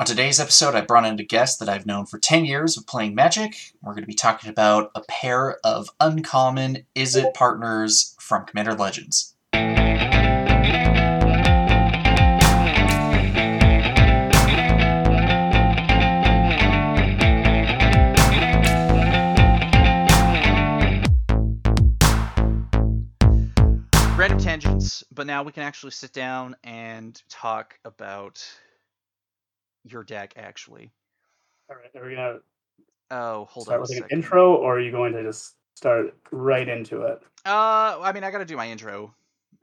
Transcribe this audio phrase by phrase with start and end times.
[0.00, 2.86] On today's episode, I brought in a guest that I've known for 10 years of
[2.86, 3.72] playing Magic.
[3.82, 9.34] We're going to be talking about a pair of uncommon Izzet partners from Commander Legends.
[24.16, 28.48] Random tangents, but now we can actually sit down and talk about
[29.84, 30.92] your deck actually.
[31.70, 32.40] All right, are we gonna
[33.10, 36.68] Oh, hold start on with an intro, or are you going to just start right
[36.68, 37.22] into it?
[37.44, 39.14] Uh, I mean, I gotta do my intro.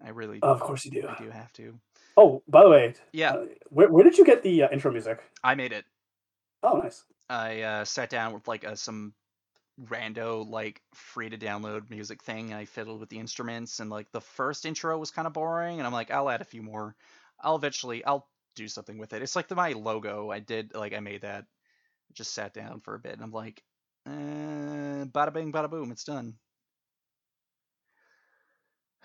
[0.04, 0.48] I really, do.
[0.48, 1.08] of course you do.
[1.08, 1.80] I do have to.
[2.18, 5.23] Oh, by the way, Yeah, uh, where where did you get the uh, intro music?
[5.44, 5.86] I made it.
[6.64, 7.06] Oh, nice.
[7.30, 9.14] I uh, sat down with like uh, some
[9.82, 14.12] rando like free to download music thing and I fiddled with the instruments and like
[14.12, 16.95] the first intro was kind of boring and I'm like I'll add a few more.
[17.42, 19.22] I'll eventually I'll do something with it.
[19.22, 20.32] It's like the my logo.
[20.32, 21.45] I did like I made that.
[22.14, 23.62] Just sat down for a bit and I'm like,
[24.08, 26.36] uh, bada bing, bada boom, it's done.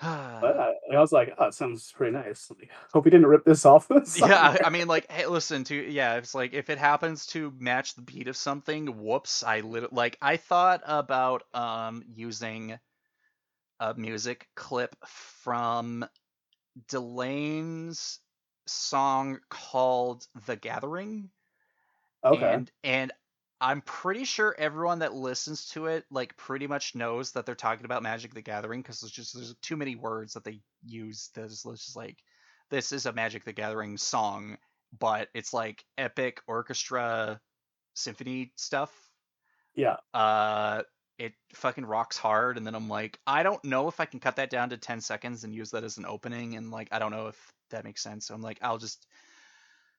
[0.03, 2.51] But I, was like, oh, it sounds pretty nice.
[2.51, 3.89] Like, hope you didn't rip this off.
[4.17, 6.17] yeah, I- I mean, like, hey, listen to yeah.
[6.17, 9.43] It's like if it happens to match the beat of something, whoops!
[9.43, 12.79] I lit like I thought about um using
[13.79, 16.07] a music clip from
[16.89, 18.21] Delain's
[18.71, 21.31] song called "The Gathering,"
[22.25, 22.53] okay.
[22.53, 23.13] and and
[23.61, 27.85] I'm pretty sure everyone that listens to it like pretty much knows that they're talking
[27.85, 31.31] about Magic the Gathering because there's just there's too many words that they use.
[31.37, 32.23] It's just like
[32.71, 34.57] this is a Magic the Gathering song,
[34.99, 37.41] but it's like epic orchestra
[37.95, 38.93] symphony stuff.
[39.75, 39.97] yeah.
[40.15, 40.83] Uh
[41.19, 44.37] it fucking rocks hard and then I'm like I don't know if I can cut
[44.37, 47.11] that down to 10 seconds and use that as an opening and like I don't
[47.11, 48.27] know if that makes sense.
[48.27, 49.07] So I'm like I'll just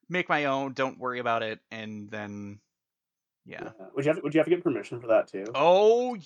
[0.10, 2.60] make my own, don't worry about it and then
[3.46, 3.64] yeah.
[3.64, 3.86] yeah.
[3.96, 5.46] Would you have would you have to get permission for that too?
[5.56, 6.18] Oh,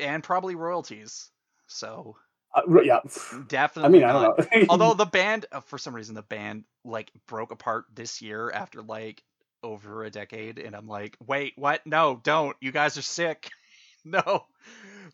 [0.00, 1.30] and probably royalties.
[1.68, 2.16] So
[2.54, 3.00] Uh, yeah.
[3.04, 3.98] I definitely.
[4.00, 4.36] mean, I not.
[4.38, 4.66] don't know.
[4.70, 8.82] Although the band, uh, for some reason, the band like broke apart this year after
[8.82, 9.22] like
[9.62, 11.86] over a decade, and I'm like, wait, what?
[11.86, 12.56] No, don't.
[12.60, 13.50] You guys are sick.
[14.04, 14.46] no,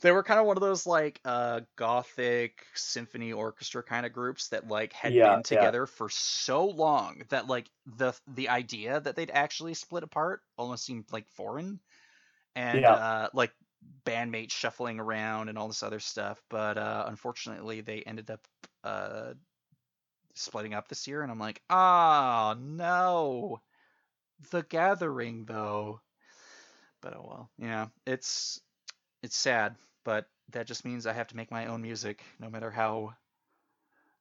[0.01, 4.49] they were kind of one of those like uh gothic symphony orchestra kind of groups
[4.49, 5.71] that like had Yeah, been yeah.
[5.71, 10.85] together for so long that like the the idea that they'd actually split apart almost
[10.85, 11.81] seemed like foreign
[12.57, 12.97] and Yeah.
[12.97, 13.53] uh like
[14.07, 18.47] bandmates shuffling around and all this other stuff but uh unfortunately they ended up
[18.85, 19.35] uh
[20.35, 23.61] splitting up this year and i'm like oh no
[24.51, 26.01] the gathering though
[27.01, 28.61] but oh well yeah it's
[29.23, 29.75] it's sad
[30.05, 33.13] but that just means i have to make my own music no matter how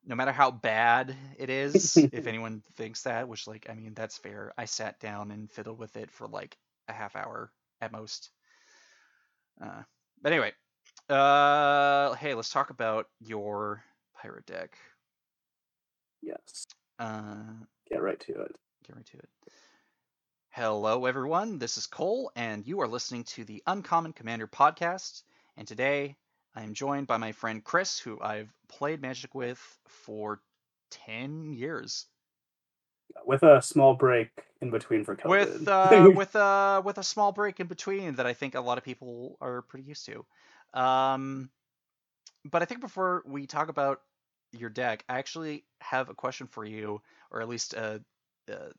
[0.05, 4.17] no matter how bad it is if anyone thinks that which like i mean that's
[4.17, 6.57] fair i sat down and fiddled with it for like
[6.87, 7.51] a half hour
[7.81, 8.29] at most
[9.61, 9.81] uh,
[10.21, 10.51] but anyway
[11.09, 13.83] uh hey let's talk about your
[14.15, 14.77] pirate deck
[16.21, 16.65] yes.
[16.99, 17.23] uh
[17.89, 18.55] Get right to it.
[18.87, 19.29] get right to it
[20.53, 25.23] hello everyone this is cole and you are listening to the uncommon commander podcast
[25.55, 26.13] and today
[26.55, 30.41] i am joined by my friend chris who i've played magic with for
[30.89, 32.05] 10 years
[33.25, 34.29] With a small break
[34.61, 35.29] in between for COVID.
[35.29, 38.77] with uh, with uh with a small break in between that I think a lot
[38.77, 40.25] of people are pretty used to.
[40.79, 41.49] Um,
[42.43, 44.01] but I think before we talk about
[44.51, 47.01] your deck, I actually have a question for you,
[47.31, 48.01] or at least a,
[48.51, 48.69] uh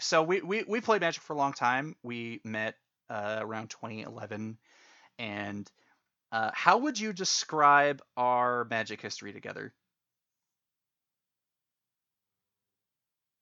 [0.00, 1.96] so we, we we played Magic for a long time.
[2.02, 2.76] We met
[3.10, 4.58] uh, around 2011,
[5.18, 5.70] and
[6.32, 9.74] uh, how would you describe our Magic history together?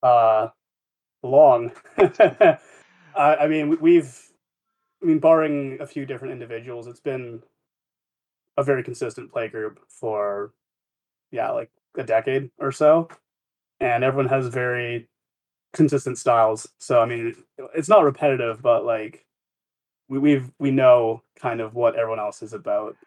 [0.03, 0.47] uh
[1.23, 2.59] long I,
[3.15, 4.19] I mean we- we've
[5.03, 7.43] i mean barring a few different individuals it's been
[8.57, 10.53] a very consistent play group for
[11.31, 13.09] yeah like a decade or so
[13.79, 15.09] and everyone has very
[15.73, 17.35] consistent styles so i mean
[17.73, 19.25] it's not repetitive but like
[20.09, 22.97] we, we've we know kind of what everyone else is about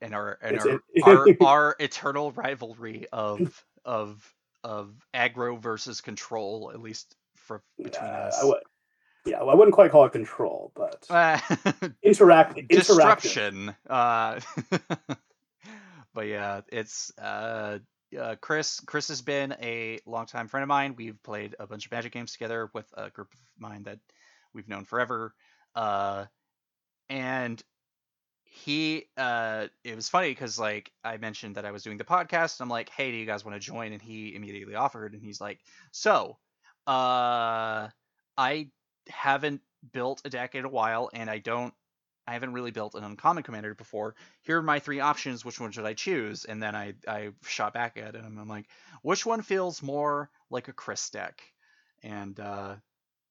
[0.00, 4.34] and our and our, our our eternal rivalry of of
[4.64, 8.38] of aggro versus control, at least for between Uh, us.
[8.42, 8.62] I would-
[9.24, 11.38] yeah well, i wouldn't quite call it control but Uh,
[12.02, 13.74] interact disruption.
[13.88, 14.40] Uh,
[16.14, 17.78] but yeah, it's uh,
[18.18, 18.80] uh, Chris.
[18.80, 20.94] Chris has been a longtime friend of mine.
[20.96, 23.98] We've played a bunch of Magic games together with a group of mine that
[24.52, 25.34] we've known forever.
[25.74, 26.26] Uh,
[27.08, 27.62] and
[28.50, 32.58] he uh it was funny because like i mentioned that i was doing the podcast
[32.58, 35.22] and i'm like hey do you guys want to join and he immediately offered and
[35.22, 35.60] he's like
[35.92, 36.38] so
[36.86, 37.88] uh
[38.38, 38.70] I
[39.08, 39.60] haven't
[39.92, 41.74] built a deck in a while, and I don't.
[42.28, 44.14] I haven't really built an uncommon commander before.
[44.42, 45.46] Here are my three options.
[45.46, 46.44] Which one should I choose?
[46.44, 48.66] And then I I shot back at and I'm like,
[49.00, 51.40] which one feels more like a Chris deck?
[52.02, 52.76] And uh,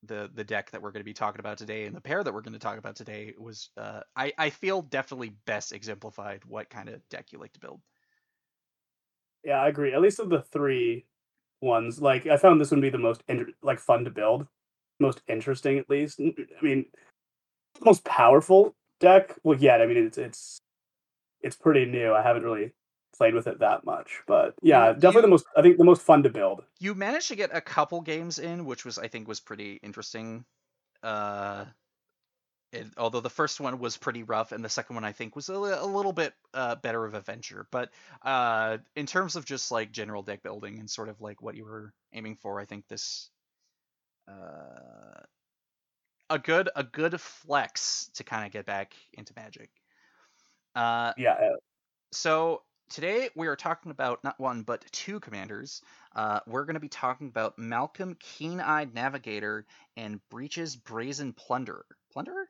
[0.02, 2.34] the the deck that we're going to be talking about today and the pair that
[2.34, 6.68] we're going to talk about today was uh, I I feel definitely best exemplified what
[6.68, 7.80] kind of deck you like to build.
[9.44, 9.92] Yeah, I agree.
[9.94, 11.06] At least of the three
[11.60, 14.48] ones, like I found this one be the most inter- like fun to build,
[14.98, 16.18] most interesting at least.
[16.20, 16.86] I mean,
[17.80, 19.34] most powerful deck.
[19.44, 20.58] Well, yet I mean it's it's
[21.40, 22.12] it's pretty new.
[22.14, 22.72] I haven't really
[23.16, 25.46] played with it that much, but yeah, You- definitely you- the most.
[25.56, 26.64] I think the most fun to build.
[26.78, 30.44] You managed to get a couple games in, which was I think was pretty interesting.
[31.02, 31.64] Uh,
[32.72, 35.48] it, although the first one was pretty rough, and the second one I think was
[35.48, 37.66] a, a little bit uh, better of a venture.
[37.70, 37.90] But
[38.22, 41.64] uh, in terms of just like general deck building and sort of like what you
[41.64, 43.30] were aiming for, I think this
[44.28, 45.20] uh,
[46.30, 49.70] a good a good flex to kind of get back into Magic.
[50.74, 51.56] Uh, Yeah, uh,
[52.12, 55.82] so today we are talking about not one but two commanders.
[56.14, 59.66] Uh, we're going to be talking about Malcolm Keen-Eyed Navigator
[59.96, 61.84] and Breeches Brazen Plunderer.
[62.12, 62.48] Plunderer?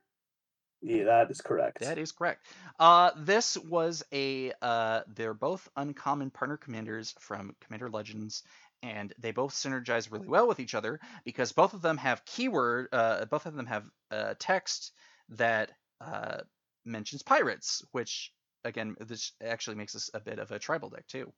[0.80, 1.80] yeah, that is correct.
[1.80, 2.46] That is correct.
[2.78, 4.52] Uh, this was a.
[4.62, 8.44] Uh, they're both uncommon partner commanders from Commander Legends,
[8.82, 12.88] and they both synergize really well with each other because both of them have keyword.
[12.92, 14.92] Uh, both of them have uh, text
[15.30, 15.70] that
[16.00, 16.38] uh,
[16.84, 18.32] mentions pirates, which
[18.64, 21.32] again, this actually makes this a bit of a tribal deck too.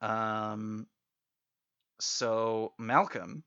[0.00, 0.86] Um,
[2.00, 3.42] so Malcolm,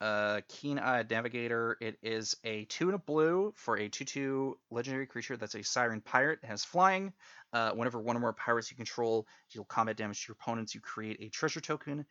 [0.00, 1.76] uh, Keen-Eyed Navigator.
[1.80, 6.00] It is a two and a blue for a two-two legendary creature that's a Siren
[6.00, 6.40] Pirate.
[6.42, 7.12] Has flying.
[7.52, 10.80] Uh, whenever one or more pirates you control deal combat damage to your opponents, you
[10.80, 12.04] create a treasure token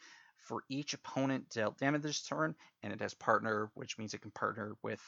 [0.43, 4.31] for each opponent dealt damage this turn, and it has partner, which means it can
[4.31, 5.01] partner with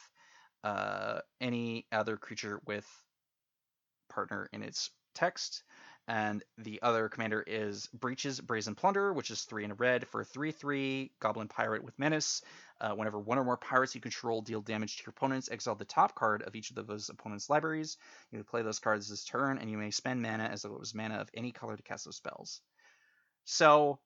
[0.64, 2.86] uh, any other creature with
[4.08, 5.62] partner in its text.
[6.08, 10.52] And the other commander is Breeches Brazen Plunder, which is three in red for 3
[10.52, 12.42] 3 Goblin Pirate with Menace.
[12.80, 15.84] Uh, whenever one or more pirates you control deal damage to your opponents, exile the
[15.84, 17.96] top card of each of those opponents' libraries.
[18.30, 20.78] You may play those cards this turn, and you may spend mana as though it
[20.78, 22.60] was mana of any color to cast those spells.
[23.44, 23.98] So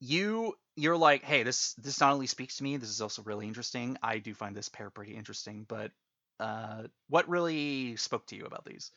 [0.00, 3.46] you you're like, hey, this this not only speaks to me, this is also really
[3.46, 3.96] interesting.
[4.02, 5.92] I do find this pair pretty interesting, but
[6.40, 8.90] uh, what really spoke to you about these?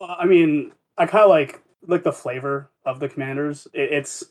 [0.00, 3.66] I mean, I kind of like like the flavor of the commanders.
[3.72, 4.24] It, it's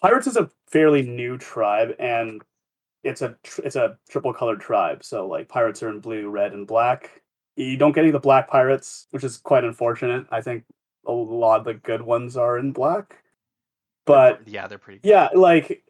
[0.00, 2.42] pirates is a fairly new tribe, and
[3.02, 5.04] it's a it's a triple colored tribe.
[5.04, 7.22] So like pirates are in blue, red, and black.
[7.56, 10.26] You don't get any of the black pirates, which is quite unfortunate.
[10.30, 10.64] I think
[11.06, 13.22] a lot of the good ones are in black,
[14.06, 15.00] but yeah, they're pretty.
[15.02, 15.84] yeah, like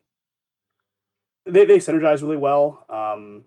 [1.46, 2.84] they they synergize really well.
[2.88, 3.44] Um,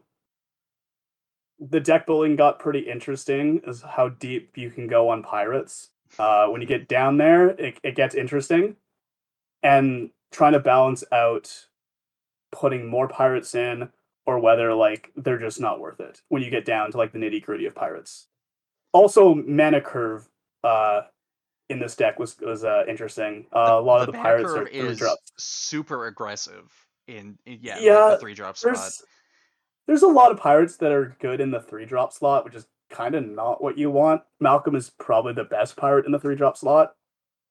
[1.60, 5.90] the deck building got pretty interesting is how deep you can go on pirates.
[6.20, 8.76] Uh, when you get down there, it, it gets interesting,
[9.64, 11.68] and trying to balance out
[12.52, 13.90] putting more pirates in
[14.26, 17.20] or whether like they're just not worth it when you get down to like the
[17.20, 18.28] nitty gritty of pirates.
[18.94, 20.30] Also, mana curve
[20.64, 21.02] uh,
[21.70, 23.46] in this deck was was uh, interesting.
[23.56, 25.32] Uh, a lot of the pirates are three is drops.
[25.38, 26.72] super aggressive
[27.08, 28.74] in, in yeah, Yeah, the three drop spot.
[28.76, 29.04] there's
[29.88, 32.68] there's a lot of pirates that are good in the three drop slot, which is
[32.90, 34.22] kind of not what you want.
[34.40, 36.94] Malcolm is probably the best pirate in the three drop slot.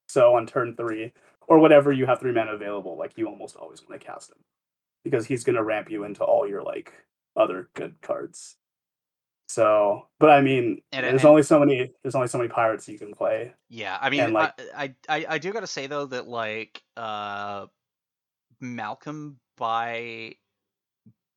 [0.09, 1.13] So on turn three
[1.49, 4.39] or whatever you have three mana available, like you almost always want to cast him
[5.05, 6.93] because he's gonna ramp you into all your like
[7.37, 8.57] other good cards.
[9.49, 11.93] So, but I mean, And- there's and- only so many.
[12.03, 13.55] There's only so many pirates you can play.
[13.69, 16.83] Yeah, I mean, And, like- I, I, I I do gotta say though that like
[16.97, 17.67] uh,
[18.61, 20.35] Malcolm by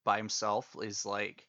[0.05, 1.47] by himself is like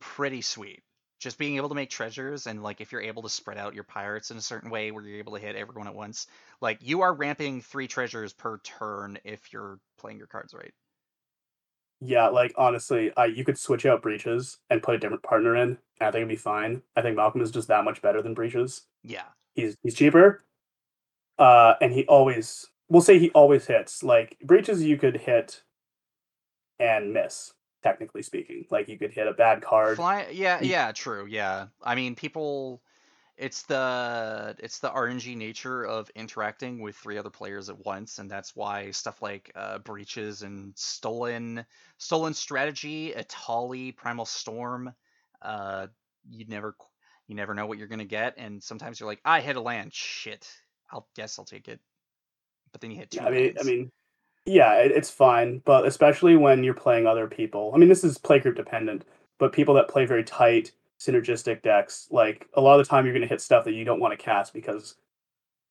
[0.00, 0.82] pretty sweet.
[1.18, 3.84] Just being able to make treasures and like if you're able to spread out your
[3.84, 6.26] pirates in a certain way where you're able to hit everyone at once,
[6.60, 10.74] like you are ramping three treasures per turn if you're playing your cards right.
[12.06, 15.78] Yeah, like honestly, I you could switch out breeches and put a different partner in.
[16.00, 16.82] And I think it'd be fine.
[16.94, 18.82] I think Malcolm is just that much better than breeches.
[19.02, 19.24] Yeah.
[19.54, 20.42] he's he's cheaper
[21.38, 25.62] uh and he always we'll say he always hits like breeches you could hit
[26.78, 31.26] and miss technically speaking like you could hit a bad card Fly, yeah, yeah, true,
[31.26, 31.66] yeah.
[31.82, 32.82] I mean, people,
[33.36, 38.30] it's the it's the RNG nature of interacting with three other players at once, and
[38.30, 41.64] that's why stuff like uh, breeches and stolen
[41.98, 44.92] stolen strategy, Etali, Primal Storm,
[45.42, 45.86] uh,
[46.30, 46.76] you never
[47.26, 49.92] you never know what you're gonna get, and sometimes you're like, I hit a land,
[49.92, 50.48] shit,
[50.90, 51.80] I'll guess I'll take it,
[52.72, 53.90] but then you hit two i mean i mean
[54.46, 57.72] Yeah, it, it's fine, but especially when you're playing other people.
[57.74, 59.04] I mean, this is playgroup dependent,
[59.38, 63.14] but people that play very tight, synergistic decks, like a lot of the time you're
[63.14, 64.96] going to hit stuff that you don't want to cast because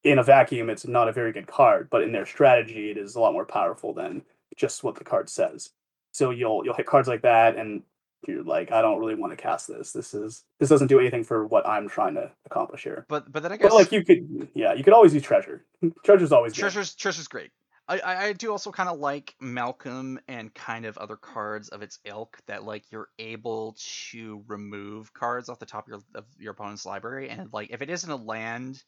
[0.04, 3.16] in a vacuum it's not a very good card, but in their strategy it is
[3.16, 4.22] a lot more powerful than
[4.56, 5.72] just what the card says.
[6.12, 7.84] So you'll you'll hit cards like that and
[8.28, 9.92] you're like, I don't really want to cast this.
[9.92, 13.06] This is this doesn't do anything for what I'm trying to accomplish here.
[13.10, 15.66] But but then I guess But like you could, yeah, you could always use treasure.
[16.04, 16.62] Treasure's always good.
[16.62, 17.52] Treasure's Treasure's great.
[17.88, 22.00] I, I do also kind of like Malcolm and kind of other cards of its
[22.04, 23.78] ilk that like you're able
[24.12, 27.82] to remove cards off the top of your of your opponent's library and like if
[27.84, 28.84] it isn't a land,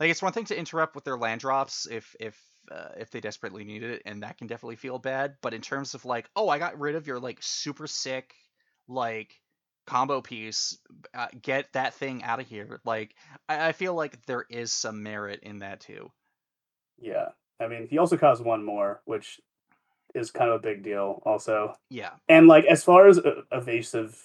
[0.00, 2.38] like it's one thing to interrupt with their land drops if if
[2.70, 5.36] uh, if they desperately need it and that can definitely feel bad.
[5.42, 8.34] But in terms of like oh I got rid of your like super sick
[8.88, 9.40] like
[9.86, 10.78] combo piece,
[11.14, 12.80] uh, get that thing out of here.
[12.84, 13.14] Like
[13.48, 16.10] I, I feel like there is some merit in that too.
[16.98, 17.30] Yeah.
[17.60, 19.40] I mean, he also costs one more, which
[20.14, 21.74] is kind of a big deal, also.
[21.90, 22.10] Yeah.
[22.28, 24.20] And like as far as uh, evasive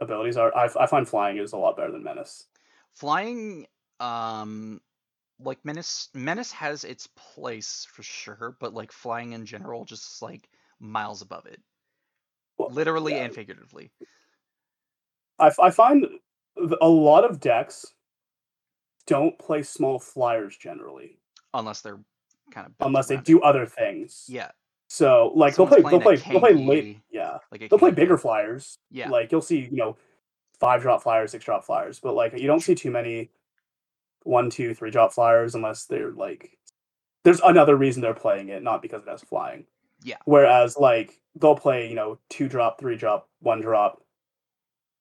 [0.00, 2.46] abilities are, I, I find flying is a lot better than menace.
[2.94, 3.66] Flying,
[4.00, 4.80] um,
[5.40, 10.48] like menace, menace has its place for sure, but like flying in general, just like
[10.80, 11.60] miles above it,
[12.58, 13.24] Well, literally yeah.
[13.24, 13.90] and figuratively.
[15.38, 16.06] I, f- I find
[16.58, 17.86] th- a lot of decks
[19.06, 21.18] don't play small flyers generally,
[21.54, 22.00] Unless they're
[22.50, 24.24] kind of unless they do other things.
[24.28, 24.50] Yeah,
[24.88, 28.18] So like they'll play Someone's they'll play they'll play late yeah like they'll play bigger
[28.18, 28.78] flyers.
[28.90, 29.96] Yeah, Like you'll see you know
[30.60, 33.30] five drop flyers, six drop flyers, but like you don't see too many
[34.24, 36.56] one, two, three drop flyers unless they're like
[37.24, 39.64] there's another reason they're playing it, not because it has flying.
[40.02, 40.16] Yeah.
[40.24, 44.02] Whereas like they'll play you know two drop, three drop, one drop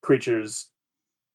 [0.02, 0.68] creatures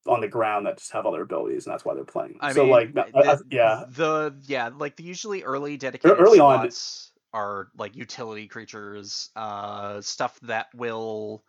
[0.07, 2.37] on the ground that just have other abilities, and that's why they're playing.
[2.41, 6.41] I so mean, like the, I- yeah, the yeah, like the usually early dedicated early
[6.41, 11.45] on- slots are like utility creatures, uh, stuff that will,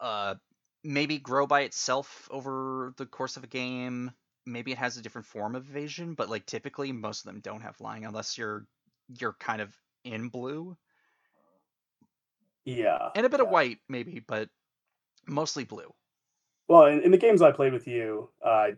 [0.00, 0.34] uh,
[0.82, 4.10] maybe grow by itself over the course of a game.
[4.46, 7.62] Maybe it has a different form of evasion, but like typically most of them don't
[7.62, 8.66] have flying unless you're
[9.18, 10.76] you're kind of in blue
[12.66, 13.10] yeah.
[13.14, 14.50] and a bit of white maybe, but
[15.26, 15.94] mostly blue.
[16.68, 18.74] Well, in, in the games I played with you, I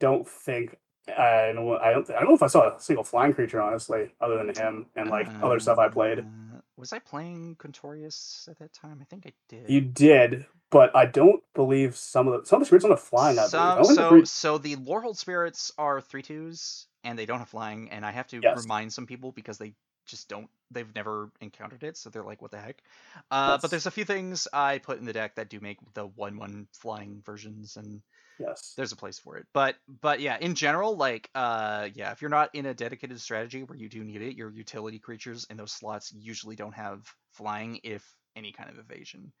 [0.00, 0.76] don't think
[1.08, 4.10] I don't I don't I don't know if I saw a single flying creature honestly,
[4.20, 6.20] other than him and like other stuff I played.
[6.20, 8.98] Uh, Was I playing Quintorius at that time?
[9.00, 9.68] I think I did.
[9.68, 12.96] You did, but I don't believe some of the some of the spirits on the
[12.96, 13.38] flying.
[13.38, 13.46] I.
[13.46, 17.90] Some, so three- so the Lorehold spirits are three twos and they don't have flying,
[17.90, 18.62] and I have to Yes.
[18.62, 19.72] remind some people because they
[20.10, 22.82] just don't they've never encountered it, so they're like, what the heck?
[23.30, 26.06] Uh, but there's a few things I put in the deck that do make the
[26.06, 28.02] one one flying versions, and
[28.38, 29.46] yes, there's a place for it.
[29.54, 33.62] But but yeah, in general, like uh yeah, if you're not in a dedicated strategy
[33.62, 37.02] where you do need it, your utility creatures in those slots usually don't have
[37.32, 38.04] flying, if
[38.36, 39.32] any kind of evasion.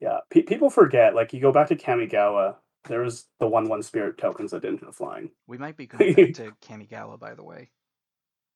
[0.00, 0.18] yeah.
[0.30, 1.14] Pe- people forget.
[1.14, 4.84] Like you go back to Kamigawa, there was the one one spirit tokens that didn't
[4.84, 5.30] have flying.
[5.46, 7.70] We might be going back to Kamigawa, by the way.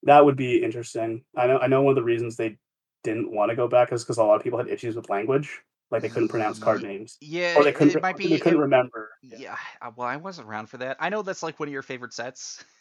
[0.04, 1.24] That would be interesting.
[1.36, 1.58] I know.
[1.58, 2.58] I know one of the reasons they
[3.04, 5.60] didn't want to go back is because a lot of people had issues with language,
[5.90, 7.96] like they couldn't pronounce card names, Yeah, or they couldn't.
[7.96, 8.28] it might be.
[8.28, 9.10] They couldn't it- remember.
[9.22, 9.56] yeah.
[9.80, 10.96] uh, well, I wasn't around for that.
[11.00, 12.64] I know that's like one of your favorite sets.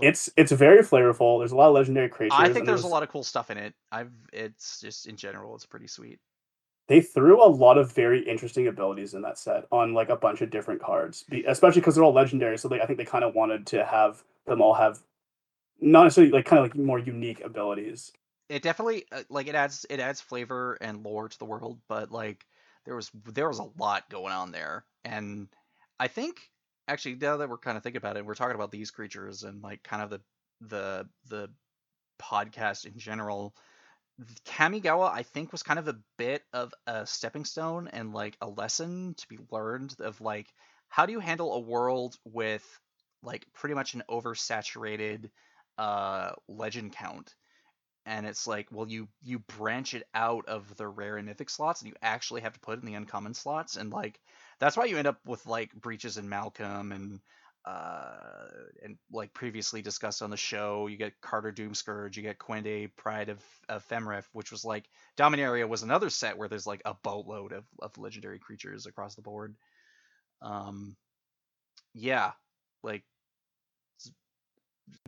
[0.00, 1.38] It's it's very flavorful.
[1.38, 2.38] There's a lot of legendary creatures.
[2.40, 3.74] I think and there's a lot of cool stuff in it.
[3.90, 4.10] I've.
[4.32, 6.18] It's just in general, it's pretty sweet.
[6.88, 10.40] They threw a lot of very interesting abilities in that set on like a bunch
[10.40, 12.56] of different cards, especially because they're all legendary.
[12.56, 14.98] So they, I think they kind of wanted to have them all have
[15.82, 18.12] not necessarily like kind of like more unique abilities.
[18.48, 22.10] It definitely uh, like it adds it adds flavor and lore to the world, but
[22.10, 22.46] like
[22.84, 25.48] there was there was a lot going on there, and
[25.98, 26.40] I think
[26.88, 29.62] actually now that we're kind of thinking about it, we're talking about these creatures and
[29.62, 30.20] like kind of the
[30.60, 31.50] the the
[32.20, 33.54] podcast in general.
[34.44, 38.48] Kamigawa, I think, was kind of a bit of a stepping stone and like a
[38.48, 40.52] lesson to be learned of like
[40.88, 42.64] how do you handle a world with
[43.22, 45.30] like pretty much an oversaturated
[45.78, 47.34] uh legend count.
[48.06, 51.82] And it's like well you you branch it out of the rare and mythic slots
[51.82, 53.76] and you actually have to put in the uncommon slots.
[53.76, 54.20] And like
[54.58, 57.20] that's why you end up with like breeches and malcolm and
[57.64, 58.48] uh
[58.82, 63.28] and like previously discussed on the show you get kardur doomscourge you get kwende pride
[63.28, 67.52] of, of femeref which was like dominaria was another set where there's like a boatload
[67.52, 69.54] of, of legendary creatures across the board.
[70.42, 70.96] Um
[71.94, 72.32] yeah
[72.82, 73.04] like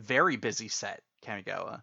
[0.01, 1.81] very busy set kamigawa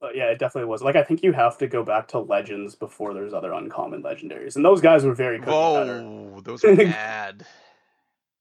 [0.00, 0.82] But yeah, it definitely was.
[0.82, 4.56] Like I think you have to go back to legends before there's other uncommon legendaries,
[4.56, 5.48] and those guys were very good.
[5.48, 7.46] Whoa, those were bad.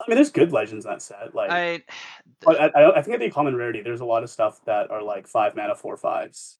[0.01, 1.33] I mean, there's good legends in that set.
[1.33, 1.83] Like, I,
[2.41, 5.01] but I, I, think at the common rarity, there's a lot of stuff that are
[5.01, 6.57] like five mana, four fives.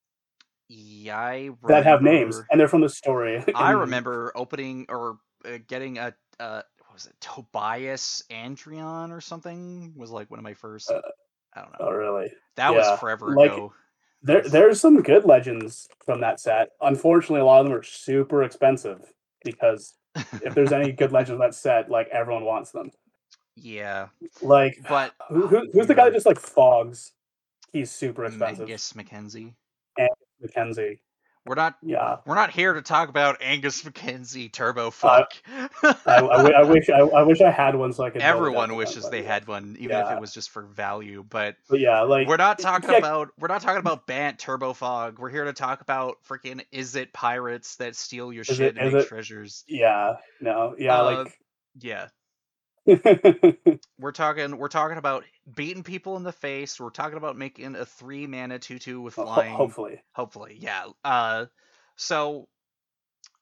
[0.68, 3.44] Yeah, I remember, that have names and they're from the story.
[3.54, 9.92] I remember opening or uh, getting a uh, what was it Tobias Andrion or something
[9.94, 10.90] was like one of my first.
[10.90, 11.02] Uh,
[11.54, 11.78] I don't know.
[11.80, 12.32] Oh, really?
[12.56, 13.72] that yeah, was forever like- ago.
[14.22, 16.70] There, there's some good legends from that set.
[16.80, 19.02] Unfortunately, a lot of them are super expensive
[19.44, 19.96] because
[20.42, 22.90] if there's any good legends in that set, like everyone wants them.
[23.54, 24.08] Yeah,
[24.40, 26.14] Like, but who, who, who's the guy that mm.
[26.14, 27.12] just like fogs?
[27.70, 28.62] He's super expensive.
[28.62, 29.54] Angus Mackenzie.
[30.40, 31.00] Mackenzie.
[31.46, 31.76] We're not.
[31.82, 32.16] Yeah.
[32.24, 35.26] We're not here to talk about Angus Mackenzie Turbo Fog.
[35.82, 38.14] I, I, I wish I, I wish I had one so I could.
[38.14, 41.22] build a deck Everyone wishes they had one, even if it was just for value.
[41.28, 42.96] But But yeah, like we're not talking yeah.
[42.98, 45.18] about we're not talking about Bant Turbo Fog.
[45.18, 48.92] We're here to talk about freaking Izzet pirates that steal your Is shit it- and
[48.92, 49.64] make it- treasures.
[49.68, 51.24] Yeah, no, yeah, Uh,
[51.80, 52.06] Yeah.
[53.98, 55.24] We're talking we're talking about
[55.54, 56.78] beating people in the face.
[56.78, 59.54] We're talking about making a three mana two two with flying.
[59.54, 60.86] hopefully, Hopefully, yeah.
[61.02, 61.46] Uh,
[61.96, 62.48] so,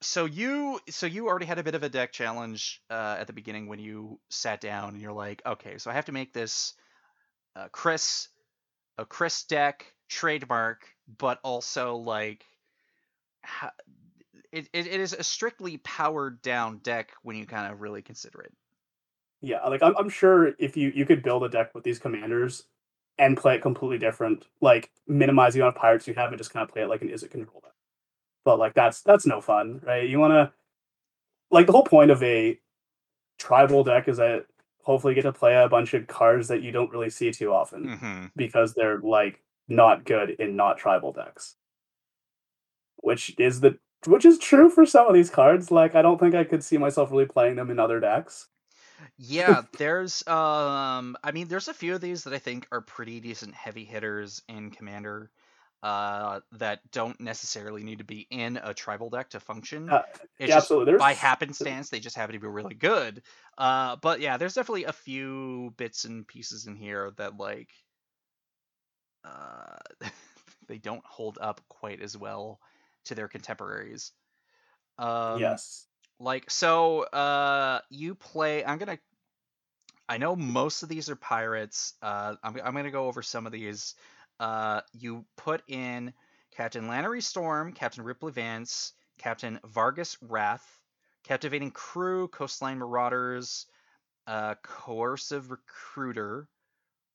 [0.01, 3.33] so you, so you already had a bit of a deck challenge uh, at the
[3.33, 6.75] beginning when you sat down and you're like, okay, so I have to make this
[7.57, 8.29] uh, Chris,
[8.99, 10.87] a Chris deck trademark,
[11.19, 12.45] but also like,
[13.45, 13.73] ha-
[14.53, 18.43] it, it, it is a strictly powered down deck when you kind of really consider
[18.43, 18.53] it.
[19.43, 22.65] Yeah, like I'm, I'm sure if you you could build a deck with these commanders
[23.19, 26.53] and play it completely different, like minimize the amount of pirates you have and just
[26.53, 27.73] kind of play it like an Izzet control deck.
[28.45, 30.09] But like that's that's no fun, right?
[30.09, 30.53] You want to
[31.51, 32.59] like the whole point of a
[33.39, 34.47] tribal deck is that
[34.83, 37.53] hopefully you get to play a bunch of cards that you don't really see too
[37.53, 37.87] often.
[37.87, 38.27] Mm-hmm.
[38.37, 41.57] because they're like not good in not tribal decks.
[42.97, 45.73] Which is the which is true for some of these cards.
[45.73, 48.49] Like I don't think I could see myself really playing them in other decks.
[49.17, 53.21] Yeah, there's um I mean there's a few of these that I think are pretty
[53.21, 55.31] decent heavy hitters in Commander
[55.83, 59.95] uh that don't necessarily need to be in a tribal deck to function.
[59.95, 60.03] Uh,
[60.39, 60.93] it's yeah, just absolutely.
[60.93, 63.23] There's by happenstance they just happen to be really good.
[63.59, 67.71] Uh but yeah, there's definitely a few bits and pieces in here that like
[69.25, 69.79] uh
[70.69, 72.61] they don't hold up quite as well
[73.05, 74.13] to their contemporaries.
[74.99, 75.89] Um yes.
[76.23, 78.99] Like so uh you play i'm gonna
[80.09, 83.53] i know most of these are pirates uh i'm, I'm gonna go over some of
[83.53, 83.95] these.
[84.41, 86.13] Uh you put in
[86.53, 90.81] captain lannery storm captain ripley vance captain vargas wrath
[91.25, 93.67] captivating crew coastline marauders
[94.27, 96.49] uh coercive recruiter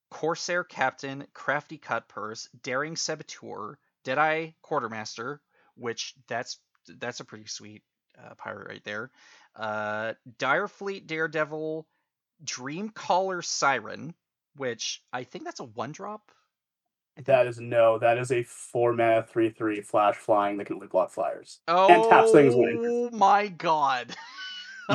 [0.09, 5.41] corsair captain crafty cut purse daring saboteur deadeye quartermaster
[5.75, 6.59] which that's
[6.99, 7.83] that's a pretty sweet
[8.23, 9.11] uh, pirate right there.
[9.55, 11.87] Uh, Direfleet Daredevil,
[12.43, 14.13] Dreamcaller Siren,
[14.55, 16.31] which I think that's a one drop.
[17.25, 20.87] That is no, that is a four mana three three flash flying that can only
[20.87, 21.59] block flyers.
[21.67, 24.15] oh and taps things Oh my god.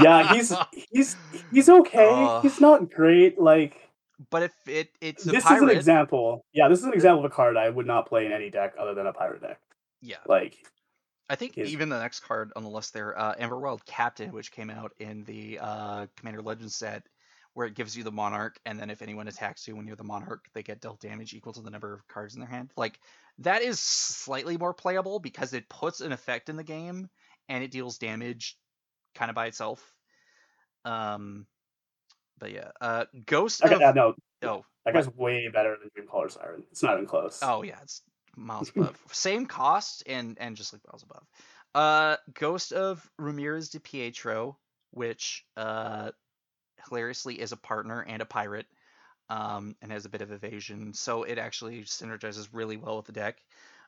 [0.00, 0.54] Yeah, he's
[0.92, 1.16] he's
[1.50, 2.08] he's okay.
[2.10, 3.40] Uh, he's not great.
[3.40, 3.76] Like
[4.30, 6.44] but if it it's a this pirate, is an example.
[6.52, 8.74] Yeah, this is an example of a card I would not play in any deck
[8.78, 9.60] other than a pirate deck.
[10.00, 10.16] yeah.
[10.26, 10.64] Like
[11.32, 14.52] I think is- even the next card on the list there, uh, Emberwilde Captain, which
[14.52, 17.04] came out in the uh, Commander Legends set,
[17.54, 20.04] where it gives you the Monarch, and then if anyone attacks you when you're the
[20.04, 22.70] Monarch, they get dealt damage equal to the number of cards in their hand.
[22.76, 23.00] Like
[23.38, 27.08] that is slightly more playable because it puts an effect in the game
[27.48, 28.58] and it deals damage
[29.14, 29.94] kind of by itself.
[30.84, 31.46] Um,
[32.38, 36.30] but yeah, uh, Ghost I of got, no, oh that guy's way better than Dreamcaller
[36.30, 36.64] Siren.
[36.70, 37.38] It's not even close.
[37.42, 38.02] Oh yeah, it's
[38.36, 39.00] miles above.
[39.12, 41.26] Same cost and and just like miles above.
[41.74, 44.58] Uh, Ghost of Ramirez de Pietro,
[44.90, 46.12] which uh,
[46.88, 48.66] hilariously is a partner and a pirate,
[49.30, 53.12] um, and has a bit of evasion, so it actually synergizes really well with the
[53.12, 53.42] deck.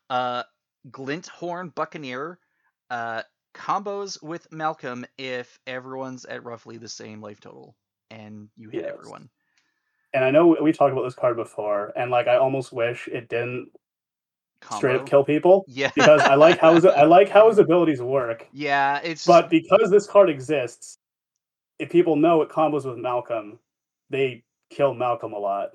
[0.09, 0.45] Uh,
[0.91, 2.39] Glinthorn Buccaneer,
[2.91, 3.23] uh,
[3.55, 7.77] combos with Malcolm if everyone's at roughly the same life total,
[8.11, 8.95] and you hit Yes.
[8.95, 9.29] everyone.
[10.13, 13.09] And I know we- we talked about this card before, and like I almost wish
[13.09, 13.73] it didn't
[14.73, 15.91] straight up kill people Yeah.
[15.95, 18.47] because I like how his I like how his abilities work.
[18.53, 20.99] yeah, it's But because this card exists,
[21.79, 23.59] if people know it combos with Malcolm,
[24.11, 25.71] they kill Malcolm a lot.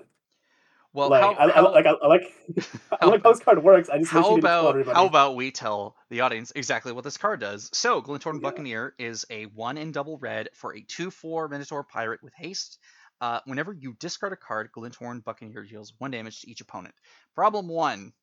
[0.92, 1.08] well.
[1.10, 2.22] like how, I, I, like I, I like
[2.92, 3.88] I how- like how this card works.
[3.88, 4.94] I just wish How you didn't kill about everybody.
[4.96, 7.70] how about we tell the audience exactly what this card does?
[7.72, 8.40] So, Glinthorn Yeah.
[8.40, 12.78] Buccaneer is a one in double red for a two-four Minotaur pirate with haste.
[13.20, 16.94] Uh, whenever you discard a card, Glinthorn Buccaneer deals one damage to each opponent.
[17.34, 18.14] Problem one,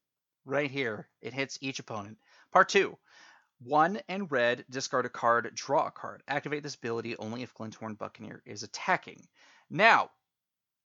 [0.48, 2.18] right here, it hits each opponent.
[2.52, 2.98] Part two,
[3.60, 6.24] one and red, discard a card, draw a card.
[6.28, 9.28] Activate this ability only if Glinthorn Buccaneer is attacking.
[9.70, 10.10] Now,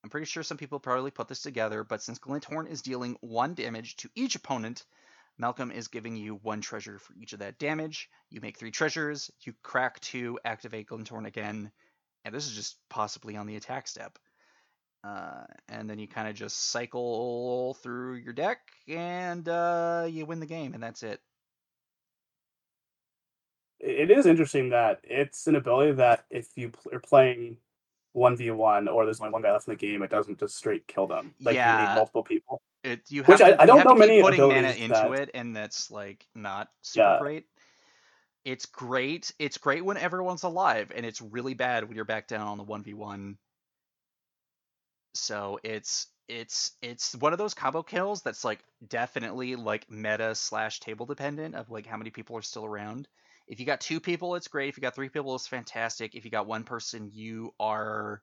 [0.03, 3.53] I'm pretty sure some people probably put this together, but since Glinthorn is dealing one
[3.53, 4.85] damage to each opponent,
[5.37, 8.09] Malcolm is giving you one treasure for each of that damage.
[8.29, 11.71] You make three treasures, you crack two, activate Glinthorn again,
[12.25, 14.19] and this is just possibly on the attack step.
[15.03, 20.39] Uh, and then you kind of just cycle through your deck and uh, you win
[20.39, 21.19] the game, and that's it.
[23.79, 27.57] It is interesting that it's an ability that if you are playing
[28.13, 30.55] one v one or there's only one guy left in the game, it doesn't just
[30.55, 31.33] straight kill them.
[31.41, 31.87] Like you Yeah.
[31.89, 32.61] need multiple people.
[32.83, 35.11] It you have Which I- to, I you don't know many putting mana into that-
[35.19, 37.19] it, and that's like not super Yeah.
[37.19, 37.45] great.
[38.45, 39.33] It's great.
[39.39, 42.63] It's great when everyone's alive, and it's really bad when you're back down on the
[42.63, 43.37] one v one.
[45.13, 50.79] So it's it's it's one of those combo kills that's like definitely like meta slash
[50.79, 53.07] table dependent of like how many people are still around.
[53.47, 54.69] If you got two people, it's great.
[54.69, 56.15] If you got three people, it's fantastic.
[56.15, 58.21] If you got one person, you are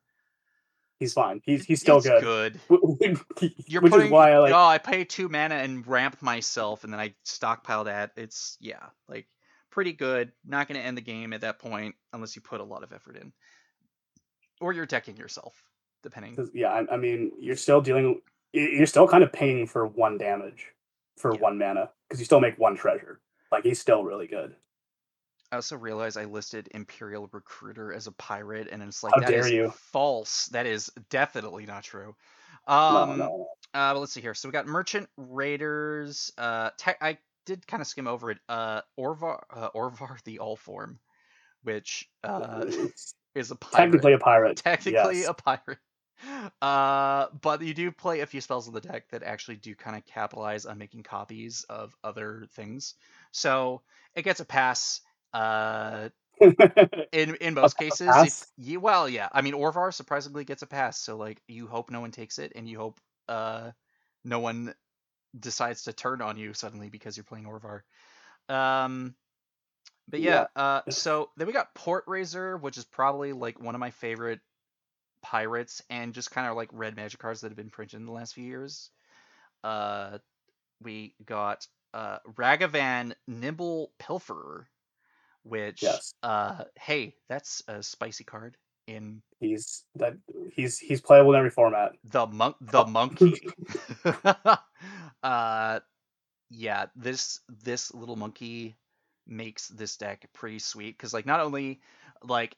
[1.00, 1.40] He's fine.
[1.46, 2.20] He's he's still good.
[2.22, 2.60] good.
[3.66, 6.84] You're Which putting, is why I like oh, I pay two mana and ramp myself,
[6.84, 8.10] and then I stockpile that.
[8.16, 9.26] It's yeah, like
[9.70, 10.30] pretty good.
[10.44, 12.92] Not going to end the game at that point unless you put a lot of
[12.92, 13.32] effort in,
[14.60, 15.54] or you're decking yourself,
[16.02, 16.48] depending.
[16.54, 18.20] yeah, I, I mean, you're still dealing.
[18.52, 20.66] You're still kind of paying for one damage
[21.16, 21.40] for Yeah.
[21.40, 23.20] one mana because you still make one treasure.
[23.52, 24.54] Like he's still really good.
[25.52, 29.32] I also realized I listed Imperial Recruiter as a pirate, and it's like How that
[29.32, 29.70] is you.
[29.70, 30.46] false.
[30.46, 32.14] That is definitely not true.
[32.68, 34.34] Um, no, Uh, but let's see here.
[34.34, 36.30] So we got Merchant Raiders.
[36.38, 38.38] Uh, te- I did kind of skim over it.
[38.48, 41.00] Uh, Orvar, uh, Orvar the All Form,
[41.64, 42.64] which uh,
[43.34, 43.76] is a pirate.
[43.76, 44.56] technically a pirate.
[44.56, 45.28] technically yes.
[45.28, 45.78] a pirate.
[46.60, 49.96] Uh, but you do play a few spells in the deck that actually do kind
[49.96, 52.94] of capitalize on making copies of other things.
[53.32, 53.82] So
[54.14, 55.00] it gets a pass.
[55.32, 56.08] Uh,
[57.12, 59.28] in in most cases, if you well, yeah.
[59.32, 60.98] I mean, Orvar surprisingly gets a pass.
[60.98, 63.70] So like, you hope no one takes it, and you hope uh,
[64.24, 64.74] no one
[65.38, 67.82] decides to turn on you suddenly because you're playing Orvar.
[68.48, 69.14] Um,
[70.08, 73.78] but yeah, uh, so then we got Port Razer, which is probably like one of
[73.78, 74.40] my favorite
[75.22, 78.12] pirates, and just kind of like red magic cards that have been printed in the
[78.12, 78.90] last few years.
[79.64, 80.18] Uh,
[80.82, 84.64] we got uh, Ragavan Nimble Pilferer,
[85.42, 86.14] which Yes.
[86.22, 88.56] uh, hey, that's a spicy card
[88.86, 90.14] in he's that
[90.52, 91.92] he's he's playable in every format.
[92.04, 93.34] the monk the monkey
[95.22, 95.80] uh
[96.50, 98.76] yeah this this little monkey
[99.26, 101.80] makes this deck pretty sweet because like not only
[102.22, 102.56] like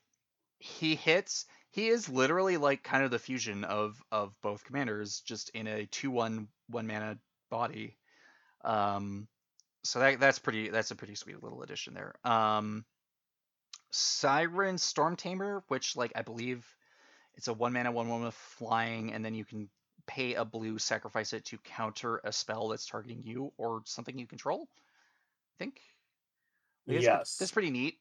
[0.59, 5.51] he hits he is literally like kind of the fusion of of both commanders just
[5.51, 7.19] in a 2-1 one mana
[7.51, 7.97] body
[8.65, 9.27] um
[9.83, 12.85] so that that's pretty that's a pretty sweet little addition there um
[13.91, 16.65] siren storm tamer which like i believe
[17.35, 19.69] it's a one mana, one one with flying, and then you can
[20.07, 24.27] pay a blue, sacrifice it to counter a spell that's targeting you or something you
[24.27, 24.69] control.
[24.71, 25.81] I think.
[26.87, 27.37] Yes.
[27.39, 27.99] That's pretty neat.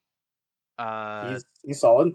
[0.78, 2.14] Uh, he's he's solid.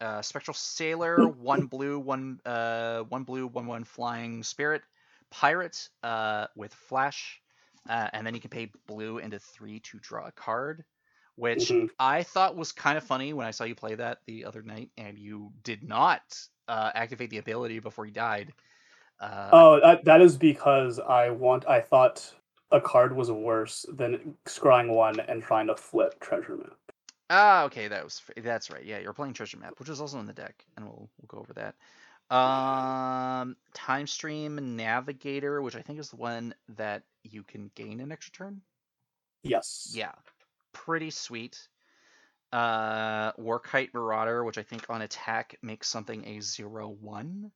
[0.00, 4.82] Uh, Spectral Sailor, one blue, one uh, one blue, one one flying spirit,
[5.30, 7.40] pirate uh, with flash,
[7.88, 10.84] uh, and then you can pay blue into three to draw a card,
[11.36, 11.90] which Mhm.
[11.98, 14.90] I thought was kind of funny when I saw you play that the other night,
[14.96, 16.22] and you did not
[16.68, 18.52] uh, activate the ability before you died.
[19.20, 21.66] Uh, Oh, that, that is because I want.
[21.68, 22.34] I thought
[22.70, 26.78] a card was worse than scrying one and trying to flip treasure map.
[27.28, 28.84] Ah, okay, that was that's right.
[28.84, 31.38] Yeah, you're playing Treasure Map, which is also in the deck, and we'll we'll go
[31.38, 31.74] over that.
[32.34, 38.12] Um, Time Stream Navigator, which I think is the one that you can gain an
[38.12, 38.62] extra turn.
[39.42, 39.92] Yes.
[39.94, 40.12] Yeah,
[40.72, 41.68] pretty sweet.
[42.52, 47.50] Uh, Warkite Marauder, which I think on attack makes something a zero one.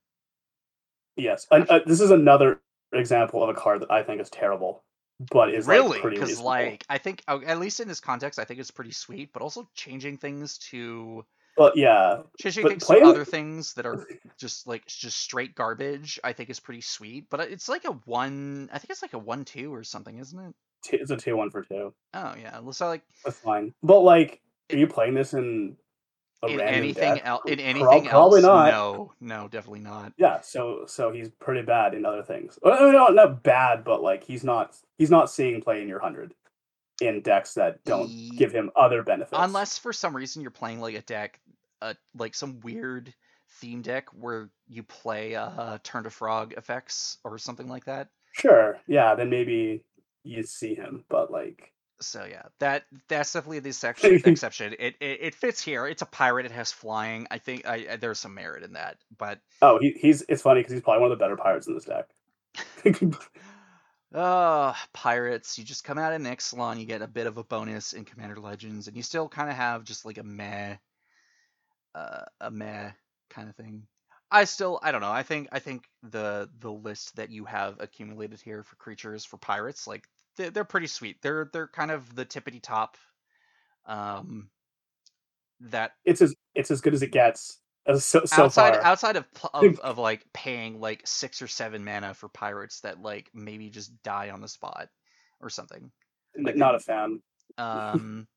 [1.17, 1.47] Yes.
[1.51, 2.61] And, uh, this is another
[2.93, 4.85] example of a card that I think is terrible,
[5.31, 6.45] but is really because reasonable.
[6.45, 9.43] like i think uh, at least in this context i think it's pretty sweet but
[9.43, 11.25] also changing things to
[11.57, 14.07] But yeah, changing But things to other things that are
[14.39, 18.71] just like just straight garbage i think is pretty sweet but it's like a one
[18.73, 20.55] i think it's like a one two or something isn't it
[20.93, 21.93] it's a two one for two.
[22.15, 23.75] oh yeah so like That's fine.
[23.83, 24.41] But like,
[24.73, 25.77] are you playing this in
[26.49, 28.71] in anything else in anything probably else not.
[28.71, 32.59] no no definitely not Yeah, so so he's pretty bad in other things.
[32.63, 35.99] Well, I not, not bad, but like he's not he's not seeing play in your
[36.01, 36.35] hundred
[37.03, 39.39] in decks that don't Ye- give him other benefits.
[39.43, 41.41] unless for some reason you're playing like a deck
[41.83, 43.13] uh, like some weird
[43.61, 48.79] theme deck where you play uh turn to frog effects or something like that sure,
[48.87, 49.83] yeah, then maybe
[50.23, 54.75] you see him, but like So yeah, that that's definitely the section, exception.
[54.79, 55.87] It, it it fits here.
[55.87, 56.47] It's a pirate.
[56.47, 57.27] It has flying.
[57.31, 58.97] I think I, I there's some merit in that.
[59.19, 61.75] But oh, he, he's it's funny because he's probably one of the better pirates in
[61.75, 62.09] this deck.
[64.13, 65.57] Uh, pirates.
[65.57, 68.41] You just come out in Ixalan, you get a bit of a bonus in Commander
[68.41, 70.77] Legends, and you still kind of have just like a meh,
[71.95, 72.91] uh, a meh
[73.29, 73.87] kind of thing.
[74.29, 75.13] I still, I don't know.
[75.13, 79.37] I think, I think the the list that you have accumulated here for creatures for
[79.37, 80.09] pirates, like
[80.41, 81.21] they're, they're pretty sweet.
[81.23, 82.97] They're they're kind of the tippity top.
[83.87, 84.49] Um,
[85.61, 87.59] that It's as it's as good as it gets.
[87.87, 88.85] As so, so outside far.
[88.85, 93.31] outside of, of of like paying like six or seven mana for pirates that like
[93.35, 94.89] maybe just die on the spot
[95.41, 95.91] or something.
[96.37, 97.23] N- not a fan.
[97.59, 98.29] Um,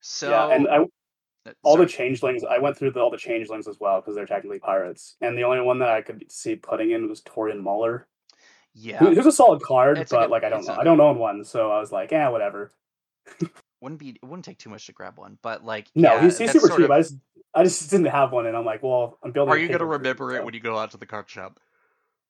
[0.00, 2.44] so yeah, and I, uh, all the changelings.
[2.44, 5.16] I went through the, all the changelings as well because they're technically pirates.
[5.20, 8.06] And the only one that I could see putting in was Taurean Mauler.
[8.78, 10.74] Yeah Who- Who's a solid card, It's but good- like I don't it's know.
[10.74, 12.72] a- I don't own one, so I was like, yeah, whatever.
[13.80, 16.38] wouldn't be it wouldn't take too much to grab one, but like No, yeah, he's,
[16.38, 16.80] he's super cheap.
[16.86, 17.14] of- I just
[17.54, 19.52] I just didn't have one, and I'm like, well, I'm building.
[19.52, 21.58] Are you gonna remember it so when you go out to the card shop?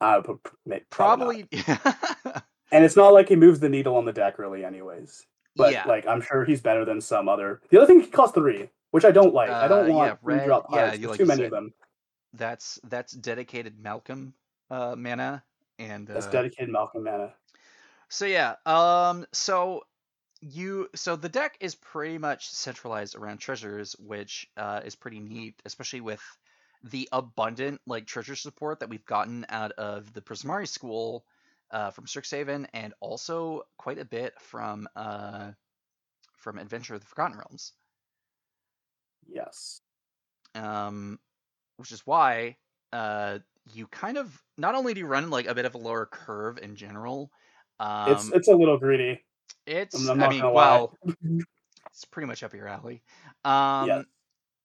[0.00, 1.44] I would pr- may- probably.
[1.44, 2.40] Probably.
[2.72, 5.24] And it's not like he moves the needle on the deck really, anyways.
[5.54, 5.84] But yeah.
[5.86, 7.60] like, I'm sure he's better than some other.
[7.70, 9.48] The other thing he costs three, which I don't like.
[9.50, 11.44] I Uh, don't yeah, want red- drop yeah, you like too many said.
[11.46, 11.72] of them.
[12.32, 14.34] That's that's dedicated Malcolm
[14.68, 15.44] uh, mana
[15.78, 17.34] and That's uh, dedicated Malcolm mana.
[18.08, 19.82] So yeah, um, so
[20.40, 25.60] you so the deck is pretty much centralized around treasures, which uh, is pretty neat,
[25.64, 26.22] especially with
[26.84, 31.24] the abundant like treasure support that we've gotten out of the Prismari school
[31.70, 35.50] uh, from Strixhaven, and also quite a bit from uh,
[36.36, 37.72] from Adventure of the Forgotten Realms.
[39.28, 39.80] Yes.
[40.56, 41.18] um,
[41.76, 42.56] which is why
[42.92, 43.38] uh,
[43.72, 46.58] you kind of not only do you run like a bit of a lower curve
[46.58, 47.30] in general.
[47.80, 49.22] Um, it's it's a little greedy.
[49.66, 50.96] it's I mean, well,
[51.90, 53.02] it's pretty much up your alley.
[53.44, 54.06] Um, Yes.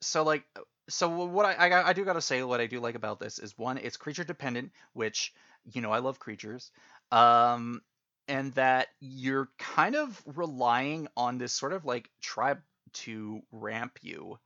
[0.02, 0.46] so like,
[0.90, 3.58] so what I, I I do gotta say what I do like about this is
[3.58, 5.34] one, it's creature dependent, which
[5.66, 6.72] you know I love creatures.
[7.12, 7.82] Um,
[8.28, 12.62] and that you're kind of relying on this sort of like tribe
[12.94, 14.40] to ramp you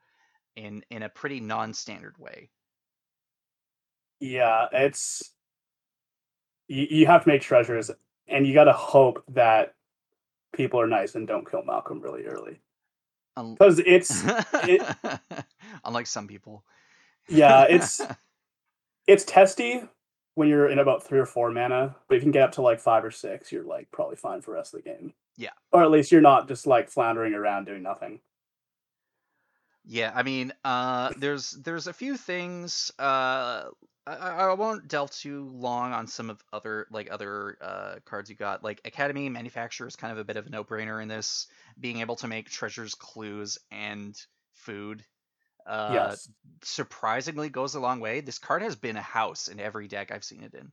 [0.55, 2.51] in in a pretty non-standard way.
[4.19, 5.31] Yeah, it's
[6.67, 7.91] you, you have to make treasures,
[8.27, 9.75] and you got to hope that
[10.53, 12.59] people are nice and don't kill Malcolm really early
[13.35, 14.23] because it's
[14.63, 14.81] it-
[15.85, 16.63] Unlike some people.
[17.27, 17.99] yeah it's
[19.07, 19.81] it's testy
[20.35, 22.61] when you're in about three or four mana, but if you can get up to
[22.61, 25.13] like five or six, you're like probably fine for the rest of the game.
[25.37, 25.49] Yeah.
[25.73, 28.21] or at least you're not just like floundering around doing nothing.
[29.85, 32.91] Yeah, I mean, uh, there's there's a few things.
[32.97, 33.65] Uh,
[34.07, 38.35] I, I won't delve too long on some of other like other uh, cards you
[38.35, 38.63] got.
[38.63, 41.47] Like Academy Manufacturer is kind of a bit of a no-brainer in this.
[41.79, 44.15] Being able to make treasures, clues, and
[44.53, 45.03] food.
[45.65, 46.29] Uh, yes,
[46.63, 48.21] surprisingly goes a long way.
[48.21, 50.71] This card has been a house in every deck I've seen it in.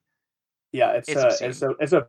[0.73, 2.09] yeah, it's it's a, it's a it's a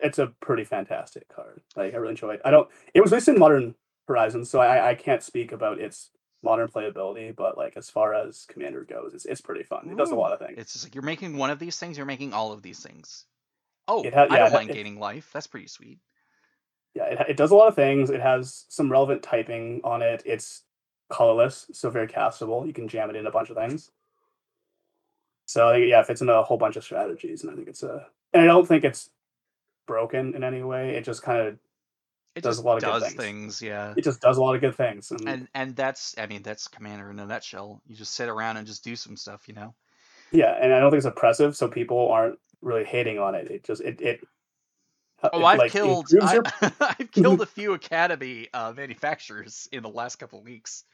[0.00, 1.60] it's a pretty fantastic card.
[1.76, 2.42] Like I really enjoy it.
[2.44, 2.68] I don't.
[2.94, 3.74] It was released in Modern
[4.06, 6.10] Horizons, so I I can't speak about its
[6.42, 9.88] modern playability, but like as far as Commander goes, it's it's pretty fun.
[9.90, 10.58] It does a lot of things.
[10.58, 13.24] It's just like you're making one of these things, you're making all of these things.
[13.88, 15.30] Oh, It ha- I don't mind it- gaining life.
[15.32, 15.98] That's pretty sweet.
[16.94, 18.10] Yeah, it, it does a lot of things.
[18.10, 20.22] It has some relevant typing on it.
[20.26, 20.62] It's
[21.08, 22.66] colorless, so very castable.
[22.66, 23.90] You can jam it in a bunch of things.
[25.46, 27.68] So I think, yeah, it fits into a whole bunch of strategies, and I think
[27.68, 28.06] it's a.
[28.32, 29.10] And I don't think it's
[29.86, 30.96] broken in any way.
[30.96, 31.58] It just kind of
[32.36, 33.14] It does a lot of good things.
[33.14, 33.92] things, yeah.
[33.96, 35.10] it just does a lot of good things.
[35.10, 37.82] And, and and that's I mean that's Commander in a nutshell.
[37.86, 39.74] You just sit around and just do some stuff, you know.
[40.30, 43.50] yeah, and I don't think it's oppressive, so people aren't really hating on it.
[43.50, 44.20] It just it it.
[45.22, 49.68] Oh, it, I've like, killed improves your- I, I've killed a few Academy uh, manufacturers
[49.72, 50.84] in the last couple of weeks.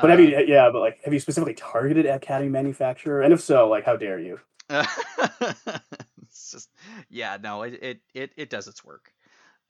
[0.00, 3.22] But have you, Uh, yeah, but like, have you specifically targeted Academy manufacturer?
[3.22, 4.38] And if so, like, how dare you?
[4.70, 6.68] it's just
[7.08, 9.12] yeah, no, it, it it it does its work.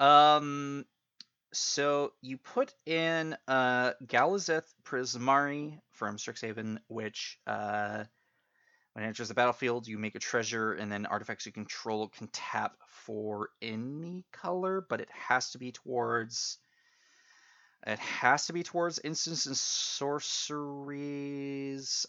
[0.01, 0.85] Um,
[1.57, 8.05] so you put in uh Galazeth Prismari from Strixhaven, which uh
[8.97, 12.29] when it enters the battlefield, you make a treasure, and then artifacts you control can
[12.29, 16.57] tap for any color, but it has to be towards.
[17.87, 20.87] It has to be towards instants and sorceries,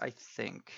[0.01, 0.71] I think.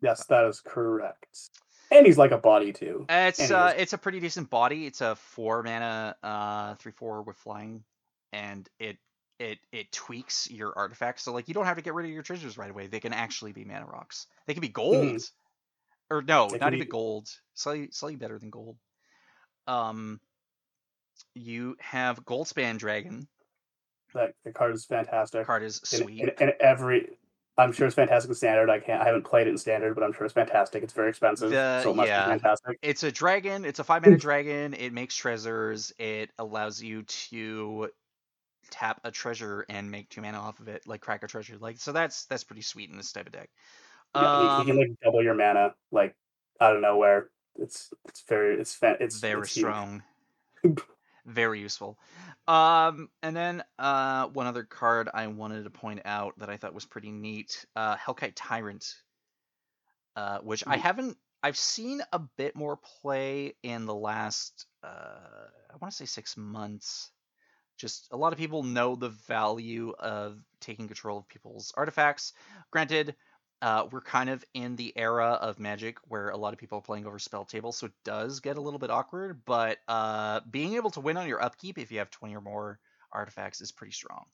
[0.00, 1.50] Yes, that is correct.
[1.90, 3.04] And he's like a body too.
[3.10, 4.86] It's uh, it's a pretty decent body.
[4.86, 7.84] It's a four mana, uh, three four with flying,
[8.32, 8.98] and it
[9.38, 11.22] it it tweaks your artifacts.
[11.22, 12.86] So like you don't have to get rid of your treasures right away.
[12.86, 14.26] They can actually be mana rocks.
[14.46, 15.20] They can be gold,
[16.10, 17.28] or no, They not even be- gold.
[17.54, 18.76] Slightly slightly better than gold.
[19.66, 20.20] Um,
[21.34, 23.26] you have Goldspan Dragon.
[24.14, 25.40] That the card is fantastic.
[25.40, 26.34] The card is sweet.
[26.38, 27.08] and, every,
[27.56, 28.68] I'm sure it's fantastic in standard.
[28.68, 29.00] I can't.
[29.00, 30.82] I haven't played it in standard, but I'm sure it's fantastic.
[30.82, 32.26] It's very expensive, The- so it must yeah.
[32.26, 32.78] be fantastic.
[32.82, 33.64] It's a dragon.
[33.64, 34.74] It's a five mana dragon.
[34.74, 35.92] It makes treasures.
[35.98, 37.88] It allows you to
[38.72, 41.56] tap a treasure and make two mana off of it, like crack a treasure.
[41.58, 43.50] Like so, that's that's pretty sweet in this type of deck.
[44.14, 46.16] Yeah, he- he, Um, can like double your mana like
[46.60, 47.30] out of nowhere.
[47.56, 50.02] It's it's very it's it's very it's strong
[51.26, 51.98] very useful
[52.48, 56.74] um and then uh one other card i wanted to point out that i thought
[56.74, 58.96] was pretty neat uh hellkite tyrant
[60.16, 60.80] uh which i Mhm.
[60.80, 66.04] haven't i've seen a bit more play in the last uh i want to say
[66.06, 67.12] six months
[67.76, 72.32] just a lot of people know the value of taking control of people's artifacts
[72.70, 73.14] granted
[73.62, 76.82] uh, we're kind of in the era of Magic where a lot of people are
[76.82, 79.40] playing over spell tables, so it does get a little bit awkward.
[79.46, 82.80] But uh, being able to win on your upkeep if you have 20 or more
[83.12, 84.24] artifacts is pretty strong.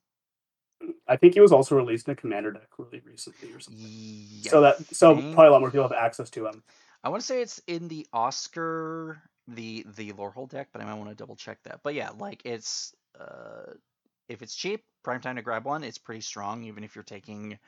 [1.07, 3.85] I think he was also released in a commander deck really recently or something.
[3.87, 6.63] Yeah, so that so probably a lot more people have access to him.
[7.05, 10.95] I want to say it's in the Oscar the the Lorehold deck, but I might
[10.95, 11.81] want to double check that.
[11.83, 13.73] But yeah, like it's uh,
[14.29, 15.83] if it's cheap, prime time to grab one.
[15.83, 17.59] It's pretty strong, even if you're taking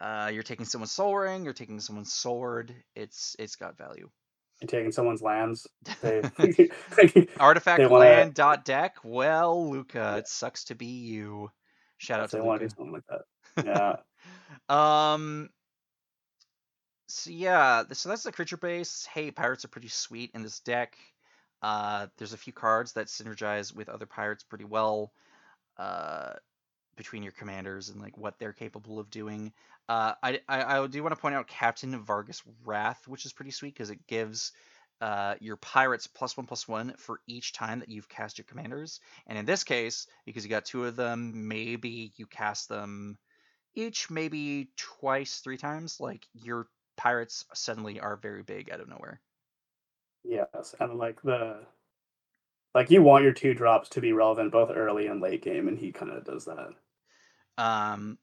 [0.00, 2.74] uh, you're taking someone's sol ring, you're taking someone's sword.
[2.94, 4.08] It's it's got value.
[4.60, 5.66] And taking someone's lands.
[6.00, 6.22] They,
[7.40, 8.96] Artifact They wanna- land dot deck.
[9.02, 11.50] Well, Luca, it sucks to be you.
[11.98, 12.74] Shout out to they want to Luca.
[12.74, 13.22] do something like that.
[14.68, 15.12] Yeah.
[15.14, 15.50] Um.
[17.08, 19.06] So yeah, so that's the creature base.
[19.12, 20.96] Hey, pirates are pretty sweet in this deck.
[21.64, 25.12] Uh, there's a few cards that synergize with other pirates pretty well.
[25.78, 26.34] Uh,
[26.96, 29.52] between your commanders and like what they're capable of doing.
[29.88, 33.50] Uh, I, I I do want to point out Captain Vargus Wrath, which is pretty
[33.50, 34.52] sweet because it gives
[35.00, 39.00] uh, your pirates plus one plus one for each time that you've cast your commanders.
[39.26, 43.18] And in this case, because you got two of them, maybe you cast them
[43.74, 45.98] each maybe twice, three times.
[46.00, 49.20] Like your pirates suddenly are very big out of nowhere.
[50.24, 51.58] Yes, and like the
[52.74, 55.78] like you want your two drops to be relevant both early and late game, and
[55.78, 56.70] he kind of does that.
[57.56, 58.18] Um,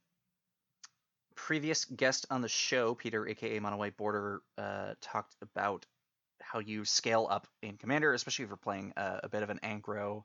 [1.36, 5.86] previous guest on the show, Peter, aka Mono White Border, uh, talked about
[6.42, 9.60] how you scale up in Commander, especially if you're playing a, a bit of an
[9.64, 10.24] aggro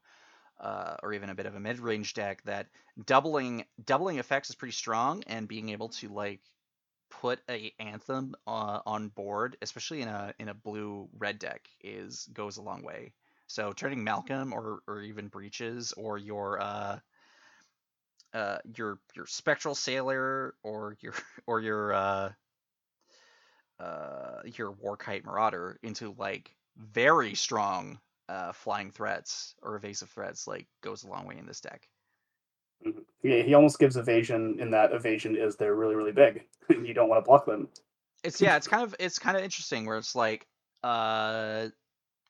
[0.58, 2.42] uh, or even a bit of a mid-range deck.
[2.44, 2.66] That
[3.04, 6.40] doubling doubling effects is pretty strong, and being able to like
[7.20, 12.28] put a anthem uh, on board, especially in a in a blue red deck, is
[12.32, 13.12] goes a long way.
[13.46, 16.98] So turning Malcolm or or even breeches or your uh,
[18.34, 21.14] uh, your your spectral sailor or your
[21.46, 22.32] or your uh,
[23.80, 27.98] uh, your warkite marauder into like very strong
[28.28, 31.88] uh, flying threats or evasive threats like goes a long way in this deck.
[32.84, 33.04] Mhm.
[33.22, 36.46] Yeah, he almost gives evasion in that evasion is they're really really big.
[36.68, 37.68] you don't want to block them.
[38.22, 40.46] It's yeah, it's kind of it's kind of interesting where it's like
[40.82, 41.68] uh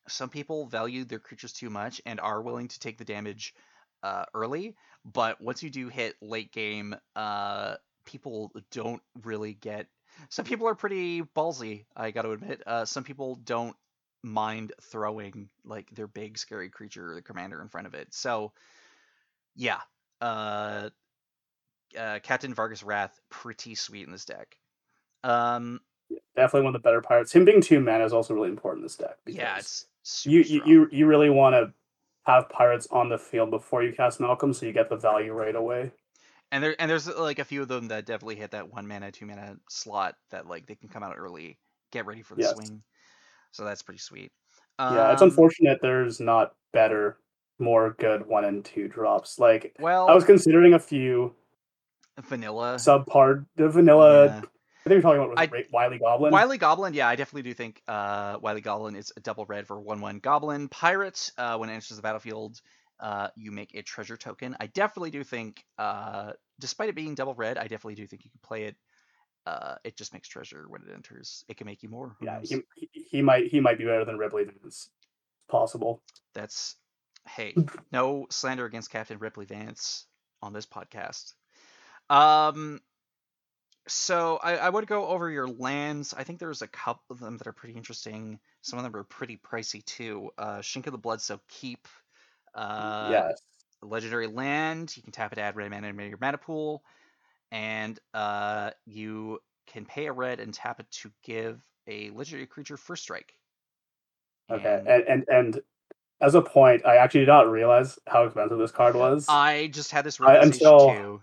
[0.08, 3.54] some people value their creatures too much and are willing to take the damage
[4.02, 9.88] uh early, but once you do hit late game, uh people don't really get
[10.30, 12.62] some people are pretty ballsy, I got to admit.
[12.66, 13.76] Uh some people don't
[14.22, 18.12] mind throwing like their big scary creature the commander in front of it.
[18.14, 18.52] So
[19.54, 19.80] yeah,
[20.20, 20.90] uh
[21.98, 24.56] uh, Captain Vargus Wrath, pretty sweet in this deck.
[25.24, 25.80] Um,
[26.36, 27.32] Definitely one of the better pirates.
[27.32, 29.16] Him being two mana is also really important in this deck.
[29.26, 31.72] yeah, it's super you, you you you really want to
[32.24, 35.56] have pirates on the field before you cast Malcolm, so you get the value right
[35.56, 35.90] away.
[36.52, 39.10] and there and there's like a few of them that definitely hit that one mana,
[39.10, 41.58] two mana slot that like they can come out early,
[41.90, 42.52] get ready for the Yes.
[42.52, 42.82] swing.
[43.52, 44.32] So that's pretty sweet.
[44.78, 47.18] yeah, it's Um, unfortunate there's not better,
[47.58, 49.38] more good one and two drops.
[49.38, 51.34] Like Well, I was considering a few
[52.28, 52.76] vanilla.
[52.76, 54.26] subpar the vanilla.
[54.26, 54.40] yeah.
[54.84, 56.32] I think you're talking about was Wily Goblin.
[56.32, 59.80] Wily Goblin, yeah, I definitely do think uh, Wily Goblin is a double red for
[59.80, 61.32] one one Goblin Pirate.
[61.36, 62.60] Uh, when it enters the battlefield,
[63.00, 64.56] uh, you make a treasure token.
[64.60, 68.30] I definitely do think, uh, despite it being double red, I definitely do think you
[68.30, 68.76] can play it.
[69.44, 71.44] Uh, it just makes treasure when it enters.
[71.48, 72.14] It can make you more.
[72.20, 74.46] Yeah, he, he- he might he might be better than Ripley.
[74.64, 74.88] It's
[75.48, 76.00] possible.
[76.32, 76.76] That's
[77.28, 77.54] hey,
[77.92, 80.06] no slander against Captain Ripley Vance
[80.42, 81.34] on this podcast.
[82.08, 82.80] Um,
[83.88, 86.14] so I, I would go over your lands.
[86.16, 88.38] I think there's a couple of them that are pretty interesting.
[88.62, 90.30] Some of them are pretty pricey too.
[90.38, 91.88] Uh, Shinka, the Bloodsoaked Keep.
[92.54, 93.42] Uh, yes.
[93.82, 94.96] legendary land.
[94.96, 96.82] You can tap it, to add red mana to your mana pool,
[97.52, 102.76] and uh, you can pay a red and tap it to give a legendary creature
[102.76, 103.34] first strike.
[104.50, 104.82] Okay.
[104.86, 105.62] And And, and and
[106.20, 109.26] as a point, I actually did not realize how expensive this card was.
[109.28, 111.22] I just had this realization until- too.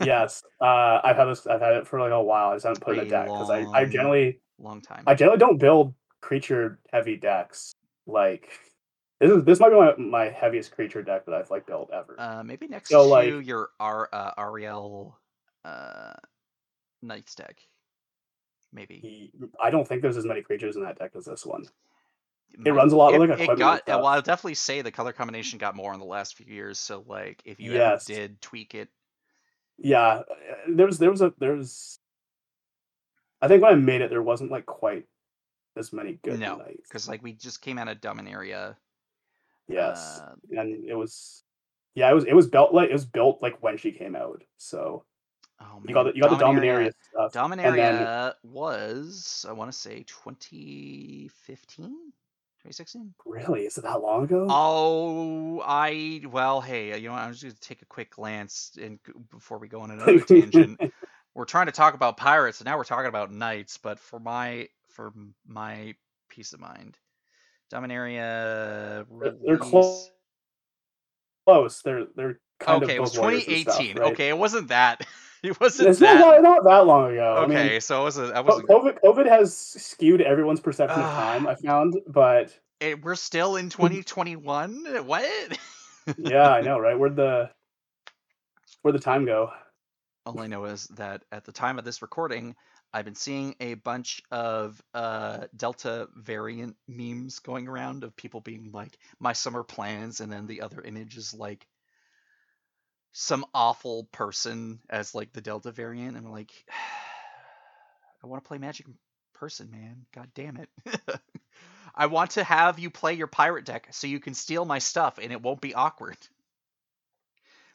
[0.04, 1.46] yes, uh, I've had this.
[1.46, 2.50] I've had it for like a while.
[2.50, 5.04] I just haven't put it in a A deck because I, I generally Long time.
[5.06, 7.72] I generally don't build creature heavy decks.
[8.06, 8.50] Like
[9.18, 12.16] this is this might be my, my heaviest creature deck that I've like built ever.
[12.18, 15.14] Uh, maybe next So, to like- your R uh, Aryel
[15.64, 16.12] uh,
[17.00, 17.56] Knights deck.
[18.74, 18.98] Maybe.
[19.00, 21.64] He- I don't think there's as many creatures in that deck as this one.
[22.58, 23.82] Might- runs a lot it, like it got.
[23.86, 23.98] and.
[23.98, 26.78] Well, I'll definitely say the color combination got more in the last few years.
[26.78, 28.04] So, like, if you Yes.
[28.04, 28.88] did tweak it,
[29.78, 30.24] Yeah, uh,
[30.68, 31.98] there was there was a there's.
[33.40, 35.06] I think when I made it, there wasn't like quite
[35.76, 38.76] as many good no, because like we just came out of Dominaria.
[39.68, 41.42] yes, uh, and it was
[41.94, 44.42] yeah, it was it was built like it was built like when she came out.
[44.58, 45.04] So
[45.60, 47.32] Oh man, you got the, you got the Dominaria stuff.
[47.32, 52.12] Dominaria then was I want to say 2015,
[52.64, 53.14] 2016.
[53.26, 54.46] really, is it that long ago?
[54.48, 58.98] Oh, I well, hey, you know, what, I'm just gonna take a quick glance and
[59.30, 60.80] before we go on another tangent.
[61.34, 63.78] We're trying to talk about pirates, and now we're talking about knights.
[63.78, 65.14] But for my for
[65.48, 65.94] my
[66.28, 66.98] peace of mind,
[67.72, 69.06] Dominaria.
[69.18, 70.10] They're- they're close.
[71.46, 71.80] Close.
[71.82, 74.02] They're they're kind Okay, it of was both warriors and stuff, 2018.
[74.02, 74.12] right?
[74.12, 75.06] Okay, it wasn't that.
[75.48, 76.30] It wasn't It's not, that.
[76.36, 77.36] that- not that long ago.
[77.42, 78.32] I mean, Okay, so it wasn't.
[78.32, 78.68] I wasn't.
[78.68, 81.46] COVID, COVID has skewed everyone's perception of time.
[81.48, 84.84] I found, but it- we're still in 2021.
[85.04, 85.58] What?
[86.18, 86.96] yeah, I know, right?
[86.98, 87.50] Where'd the
[88.82, 89.50] where'd the time go?
[90.26, 92.54] All I know is that at the time of this recording,
[92.92, 98.70] I've been seeing a bunch of uh, Delta variant memes going around of people being
[98.72, 101.66] like, "My summer plans," and then the other image is like
[103.12, 106.16] some awful person as like the Delta variant.
[106.16, 106.50] I'm like,
[108.24, 108.86] I want to play Magic
[109.34, 110.06] person, man.
[110.14, 110.68] God damn it.
[111.94, 115.18] I want to have you play your pirate deck so you can steal my stuff
[115.20, 116.16] and it won't be awkward.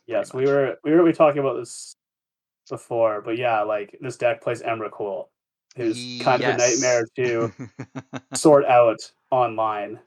[0.10, 1.94] Yes, we were we were we talking about this
[2.70, 5.26] before, but yeah, like this deck plays Emrakul,
[5.76, 7.52] who's kind of a nightmare to
[8.34, 9.00] sort out
[9.32, 10.00] online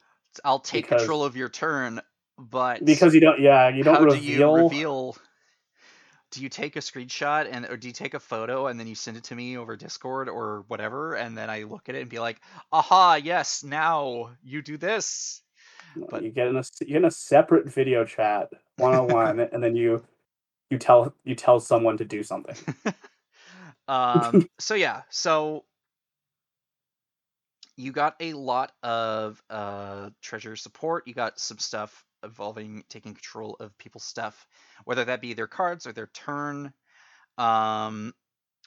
[0.43, 2.01] I'll take because- control of your turn,
[2.41, 3.41] but because you don't.
[3.41, 4.21] Yeah, you don't reveal.
[4.21, 5.17] do you reveal?
[6.31, 8.95] Do you take a screenshot and or do you take a photo and then you
[8.95, 12.11] send it to me over Discord or whatever, and then I look at it and
[12.11, 12.41] be like,
[12.73, 15.43] "Aha, yes, now you do this."
[15.97, 19.41] but- you get in a you get in a separate video chat one on one,
[19.41, 20.03] and then you
[20.71, 22.57] you tell you tell someone to do something.
[23.89, 25.65] um, so yeah, so
[27.77, 31.07] you got a lot of uh, treasure support.
[31.07, 34.47] You got some stuff involving taking control of people's stuff,
[34.85, 36.73] whether that be their cards or their turn.
[37.39, 38.13] Um,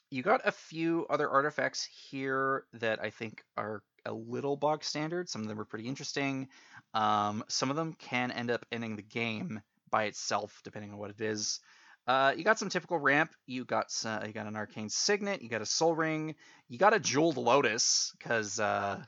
[0.09, 5.29] you got a few other artifacts here that I think are a little bog standard.
[5.29, 6.47] Some of them are pretty interesting.
[6.93, 11.09] Um, some of them can end up ending the game by itself, depending on what
[11.09, 11.59] it is.
[12.05, 13.31] Uh, you got some typical ramp.
[13.47, 15.41] You got some, you got an arcane signet.
[15.41, 16.35] You got a sol ring.
[16.67, 19.01] You got a jeweled lotus because uh,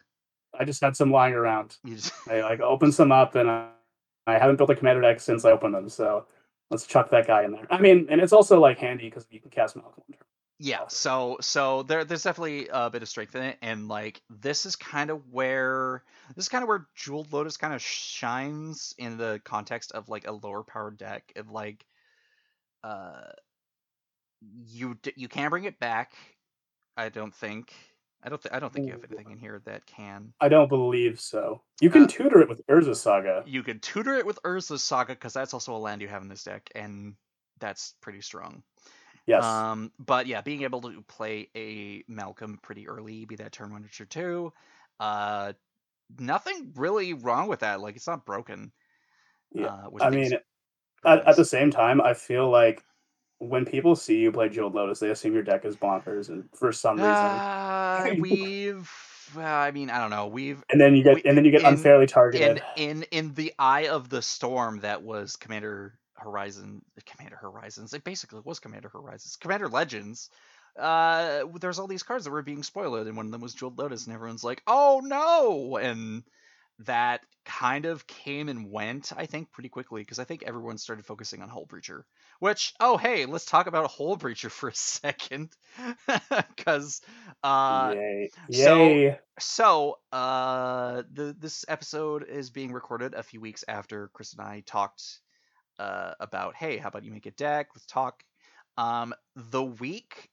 [0.57, 1.75] I just had some lying around.
[1.83, 3.67] you just, I like opened some up, and I,
[4.28, 5.89] I haven't built a commander deck since I opened them.
[5.89, 6.26] So
[6.71, 7.67] let's chuck that guy in there.
[7.69, 10.03] I mean, and it's also like handy because you can cast Malcolm.
[10.59, 10.88] yeah.
[10.88, 14.76] So so there there's definitely a bit of strength in it, and like this is
[14.76, 16.03] kind of where
[16.36, 20.28] this is kind of where jeweled lotus kind of shines in the context of like
[20.28, 21.32] a lower powered deck.
[21.36, 21.86] Of like,
[22.84, 23.32] uh,
[24.67, 26.13] you you can bring it back.
[26.97, 27.73] I don't think.
[28.26, 28.41] I don't.
[28.41, 30.34] Th- I don't think you have anything in here that can.
[30.41, 31.61] I don't believe so.
[31.80, 33.43] You can Uh, tutor it with Urza Saga.
[33.45, 36.28] You can tutor it with Urza's Saga because that's also a land you have in
[36.28, 37.15] this deck, and
[37.59, 38.63] that's pretty strong.
[39.28, 39.43] Yes.
[39.43, 43.84] Um, but yeah, being able to play a Malcolm pretty early, be that turn one
[43.84, 44.53] or turn two,
[44.99, 45.53] uh,
[46.19, 47.80] nothing really wrong with that.
[47.80, 48.71] Like it's not broken.
[49.51, 50.34] Yeah, Uh, which I mean,
[51.05, 52.84] at, at the same time, I feel like
[53.39, 56.71] when people see you play Jeweled Lotus, they assume your deck is bonkers, and for
[56.71, 58.89] some reason, Uh, we've.
[59.36, 60.27] Uh, I mean, I don't know.
[60.27, 62.61] We've and then you get we- and then you get in- unfairly targeted.
[62.77, 67.93] in in in the eye of the storm that was Commander Horizon, Commander Horizons.
[67.93, 70.29] It basically was Commander Horizons, Commander Legends.
[70.77, 73.79] Uh, there's all these cards that were being spoiled, and one of them was Jeweled
[73.79, 76.23] Lotus, and everyone's like, "Oh no!" And
[76.80, 81.05] that kind of came and went, I think, pretty quickly because I think everyone started
[81.05, 82.03] focusing on Hull Breacher.
[82.39, 85.51] Which, oh hey, let's talk about Hull Breacher for a second,
[86.57, 87.01] because
[87.43, 88.30] uh, Yay!
[88.51, 94.41] so- so, uh, the this episode is being recorded a few weeks after Chris and
[94.41, 95.19] I talked
[95.80, 97.67] uh, about, hey, how about you make a deck?
[97.76, 98.23] Let's talk.
[98.78, 100.30] Um, the week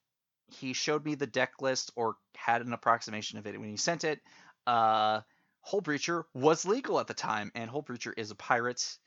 [0.49, 4.05] he showed me the deck list or had an approximation of it when he sent
[4.05, 4.21] it,
[4.67, 5.21] uh,
[5.63, 8.99] Hull Breacher was legal at the time, and Hull Breacher is a pirate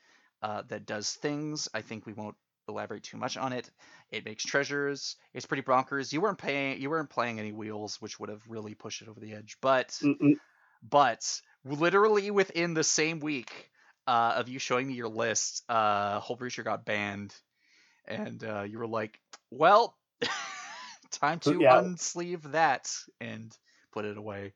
[0.41, 1.67] uh, that does things.
[1.73, 2.37] I think we won't
[2.67, 3.69] elaborate too much on it.
[4.11, 5.17] It makes treasures.
[5.33, 6.11] It's pretty bonkers.
[6.13, 6.81] You weren't paying.
[6.81, 9.57] You weren't playing any wheels, which would have really pushed it over the edge.
[9.61, 10.39] But Mm-mm.
[10.81, 13.71] but literally within the same week
[14.07, 17.35] uh, of you showing me your list, uh, Hull Breacher got banned,
[18.05, 19.19] and uh, you were like,
[19.51, 19.97] "Well,
[21.11, 21.69] time to Yeah.
[21.69, 23.55] unsleeve that and
[23.91, 24.53] put it away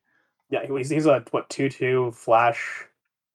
[0.49, 2.85] Yeah, he's, he's a what two two flash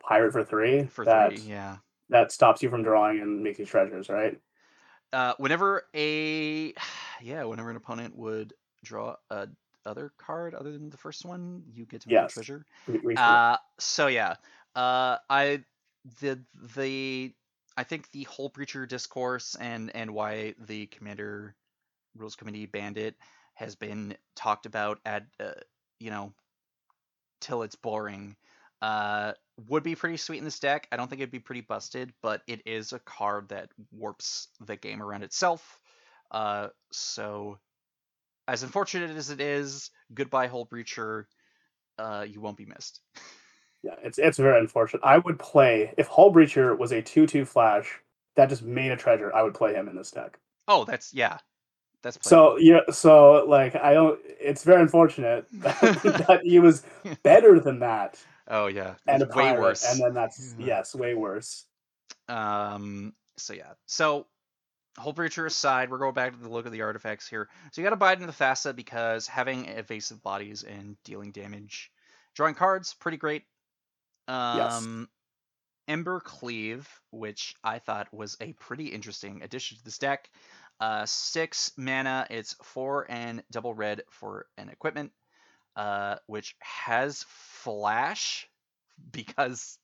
[0.00, 0.84] pirate for three.
[0.84, 1.42] for that three.
[1.48, 1.76] Yeah.
[2.10, 4.40] that stops you from drawing and making treasures, right?
[5.12, 6.74] Uh, whenever a
[7.22, 8.52] yeah, whenever an opponent would
[8.82, 9.48] draw a
[9.86, 12.32] other card other than the first one, you get to make Yes.
[12.32, 12.64] a treasure.
[12.86, 14.36] Re- re- Uh, so yeah,
[14.74, 15.64] uh, I
[16.20, 16.40] the
[16.76, 17.32] the
[17.76, 21.54] I think the hull breacher discourse and and why the commander
[22.16, 23.16] rules committee banned it
[23.54, 25.52] has been talked about at uh,
[26.00, 26.32] you know
[27.44, 28.34] till it's boring.
[28.82, 29.32] Uh,
[29.68, 30.88] would be pretty sweet in this deck.
[30.90, 34.76] I don't think it'd be pretty busted, but it is a card that warps the
[34.76, 35.80] game around itself.
[36.30, 37.58] Uh, so
[38.48, 41.24] as unfortunate as it is, goodbye hull breacher.
[41.98, 43.00] Uh, you won't be missed.
[43.82, 45.02] yeah, it's it's very unfortunate.
[45.04, 48.00] I would play if Hull Breacher was a two two flash
[48.34, 49.32] that just made a treasure.
[49.32, 50.38] I would play him in this deck.
[50.66, 51.38] Oh, that's yeah,
[52.04, 52.52] that's playable.
[52.52, 54.20] So yeah, so like I don't.
[54.40, 56.84] It's very unfortunate that he was
[57.24, 59.90] better than that oh yeah, and a it's way pirate, worse.
[59.90, 60.66] and then that's Yeah.
[60.66, 61.64] yes, way worse.
[62.28, 63.14] Um.
[63.36, 63.72] So yeah.
[63.86, 64.26] So
[64.96, 67.48] hull breacher aside, we're going back to the look of the artifacts here.
[67.72, 71.90] So you got to Bident of Thassa because having evasive bodies and dealing damage,
[72.34, 73.42] drawing cards, pretty great.
[74.28, 75.08] Um,
[75.88, 80.30] Embercleave, which I thought was a pretty interesting addition to this deck.
[80.80, 82.26] Uh, six mana.
[82.30, 85.12] It's four and double red for an equipment,
[85.76, 88.48] uh, which has flash
[89.12, 89.78] because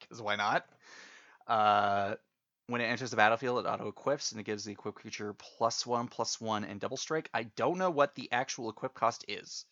[0.00, 0.66] because why not?
[1.46, 2.14] Uh,
[2.66, 5.86] when it enters the battlefield, it auto equips and it gives the equipped creature plus
[5.86, 7.28] one, plus one, and double strike.
[7.34, 9.66] I don't know what the actual equip cost is.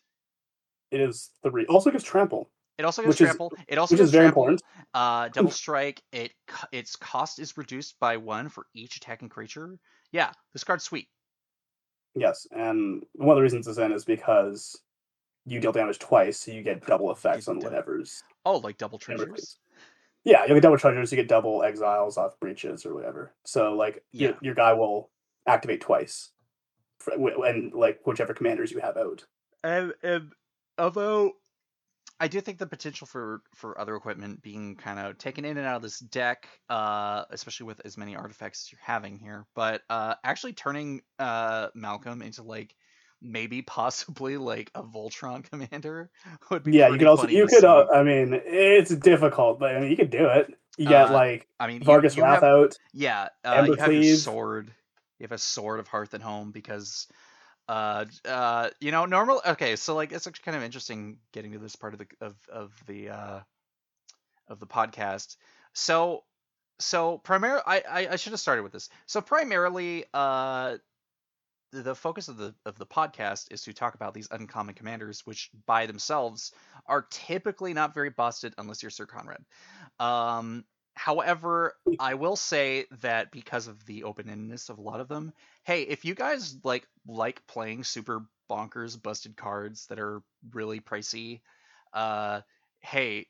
[0.91, 1.65] It is three.
[1.65, 3.51] Also gives trample, It also gives Which is- trample.
[3.67, 4.43] it also which gives is very trample.
[4.43, 4.61] important.
[4.93, 6.03] Uh, double strike.
[6.11, 6.33] It
[6.71, 9.79] its cost is reduced by one for each attacking creature.
[10.13, 11.09] Yeah, this card's sweet.
[12.15, 14.79] Yes, and one of the reasons it's in is because
[15.45, 18.23] you deal damage twice, so you get double effects on whatever's.
[18.45, 19.57] Oh, like double treasures.
[20.23, 23.33] Yeah, you get double treasures, you get double exiles off breeches or whatever.
[23.45, 24.27] So like Yeah.
[24.29, 25.09] your, your guy will
[25.47, 26.29] activate twice,
[26.99, 27.13] for,
[27.45, 29.25] and like whichever commanders you have out.
[29.63, 30.31] And and
[30.77, 31.33] although
[32.19, 35.67] I do think the potential for for other equipment being kind of taken in and
[35.67, 39.81] out of this deck, uh, especially with as many artifacts as you're having here, but
[39.89, 42.75] uh, actually turning uh Malcolm into like
[43.21, 46.09] maybe possibly like a Voltron commander
[46.51, 47.65] would be Yeah, you could also you could.
[47.65, 47.87] Uh.
[47.93, 50.53] I mean, it's difficult, but I mean, you could do it.
[50.77, 52.77] You got Uh, like I mean Vargus you Wrath have- out.
[52.93, 54.71] Yeah, uh, you have your sword.
[55.19, 57.07] You have a sword of Hearth and Home because,
[57.67, 59.41] uh, uh, you know, normal.
[59.45, 62.35] Okay, so like it's actually kind of interesting getting to this part of the of
[62.51, 63.39] of the uh,
[64.47, 65.37] of the podcast.
[65.73, 66.23] So,
[66.79, 68.89] so primarily, I, I I should have started with this.
[69.05, 70.77] So primarily, uh,
[71.71, 75.49] the, focus of the of the podcast is to talk about these uncommon commanders, which
[75.65, 76.51] by themselves
[76.85, 79.43] are typically not very busted unless you're Sir Conrad.
[79.99, 80.65] Um,
[80.95, 85.33] however, I will say that because of the open-endedness of a lot of them,
[85.63, 90.21] hey, if you guys like like playing super bonkers busted cards that are
[90.51, 91.41] really pricey,
[91.93, 92.41] uh,
[92.81, 93.25] hey,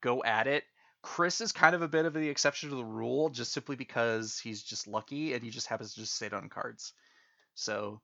[0.00, 0.64] go at it.
[1.02, 4.38] Chris is kind of a bit of the exception to the rule, just simply because
[4.38, 6.92] he's just lucky and he just happens to just sit on cards.
[7.54, 8.00] So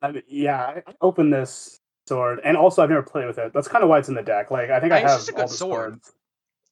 [0.00, 3.52] I mean, yeah, I I opened this sword, and also I've never played with it.
[3.52, 4.50] That's kind of why it's in the deck.
[4.52, 5.90] Like I think I it's have just a all good the sword.
[5.90, 6.12] swords.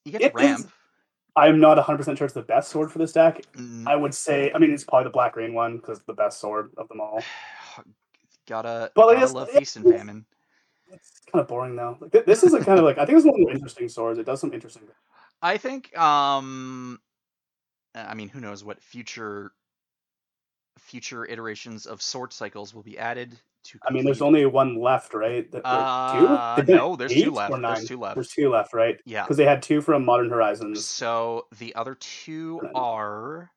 [0.05, 0.71] you get It is- ramp.
[1.35, 3.41] I'm not 100 percent sure it's the best sword for this deck.
[3.55, 6.13] Mm, I would say, I mean, it's probably the black green one because it's the
[6.13, 7.23] best sword of them all.
[8.47, 10.25] gotta, But I gotta love feast and famine.
[10.91, 11.97] It's kind of boring though.
[11.99, 13.53] Like thi- this is a kind of like I think it's one of the more
[13.53, 14.19] interesting swords.
[14.19, 14.83] It does some interesting.
[15.41, 16.99] I think um
[17.95, 19.53] I mean who knows what future
[20.77, 25.13] future iterations of sword cycles will be added to I mean, there's only one left,
[25.13, 25.47] right?
[25.63, 26.73] Uh, two?
[26.73, 27.59] No, there's two left.
[27.61, 28.15] There's two left.
[28.15, 28.99] There's two left, right?
[29.05, 29.23] yeah.
[29.23, 30.85] Because they had two from Modern Horizons.
[30.85, 33.51] So the other two are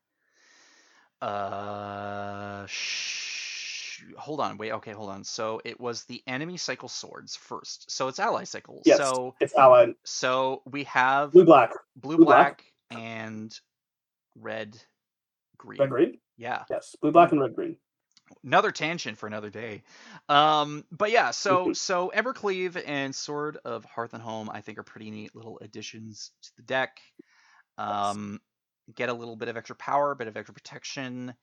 [1.21, 5.23] uh sh- hold on, wait, okay, hold on.
[5.23, 7.89] So it was the enemy cycle swords first.
[7.89, 8.81] So it's ally cycle.
[8.85, 13.01] Yes, So it's allied so we have blue black, blue, blue, black, black.
[13.01, 13.57] and
[14.39, 14.77] red
[15.57, 15.79] green.
[15.79, 16.17] red green.
[16.37, 16.63] Yeah.
[16.69, 17.77] Yes, blue black and red green.
[18.43, 19.83] Another tangent for another day.
[20.29, 21.75] Um, but yeah, so Mhm.
[21.75, 26.31] so Embercleave and Sword of Hearth and Home, I think, are pretty neat little additions
[26.41, 26.99] to the deck.
[27.77, 28.41] Um,
[28.93, 31.35] get a little bit of extra power, a bit of extra protection.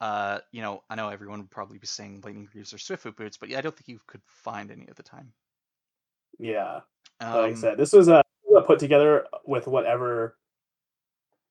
[0.00, 3.36] Uh, you know, I know everyone would probably be saying Lightning Greaves or Swiftfoot Boots,
[3.36, 5.32] but yeah, I don't think you could find any at the time.
[6.38, 6.80] Yeah,
[7.20, 8.22] Um, like I said, this was a,
[8.56, 10.38] a put together with whatever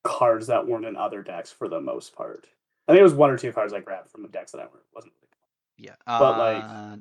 [0.04, 2.48] cards that weren't in other decks for the most part.
[2.90, 4.64] I think it was one or two cards I grabbed from the decks that I
[4.66, 5.14] weren't- wasn't.
[5.78, 6.98] yeah, but, like, uh,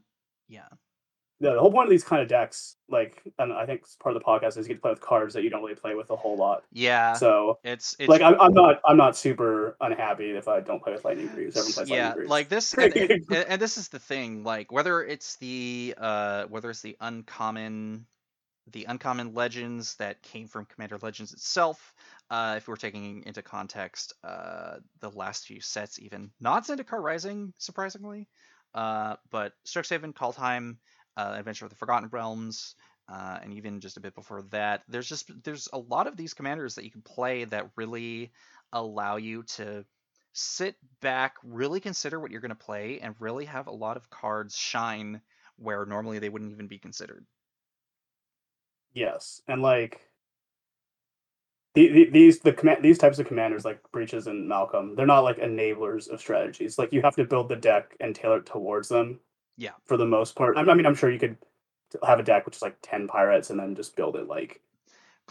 [0.48, 0.68] yeah,
[1.40, 4.24] the whole point of these kind of decks, like, and I think part of the
[4.26, 6.16] podcast is you get to play with cards that you don't really play with a
[6.16, 6.64] whole lot.
[6.72, 7.12] yeah.
[7.14, 10.92] So, it's it's like, I'm, I'm not, I'm not super unhappy if I don't play
[10.92, 11.56] with Lightning Greaves.
[11.56, 12.30] Everyone plays yeah, Lightning Greaves.
[12.30, 14.44] like this, and, and, and- and this is the thing.
[14.44, 18.04] Like whether it's the uh, whether it's the uncommon,
[18.72, 21.94] the uncommon legends that came from Commander Legends itself.
[22.30, 27.54] Uh, if we're taking into context uh, the last few sets, even not Zendikar Rising,
[27.56, 28.28] surprisingly,
[28.74, 30.76] uh, but Strixhaven, Kaldheim,
[31.16, 32.74] uh, Adventure of the Forgotten Realms,
[33.08, 36.34] uh, and even just a bit before that, there's just there's a lot of these
[36.34, 38.30] commanders that you can play that really
[38.74, 39.84] allow you to
[40.34, 44.10] sit back, really consider what you're going to play, and really have a lot of
[44.10, 45.22] cards shine
[45.56, 47.26] where normally they wouldn't even be considered.
[48.92, 50.07] yes, and like.
[51.74, 55.20] The- the- These the command these types of commanders like breeches and Malcolm they're not
[55.24, 58.88] like enablers of strategies like you have to build the deck and tailor it towards
[58.88, 59.20] them
[59.56, 59.72] Yeah.
[59.86, 61.36] for the most part I I mean I'm sure you could
[62.06, 64.60] have a deck which is like 10 pirates and then just build it like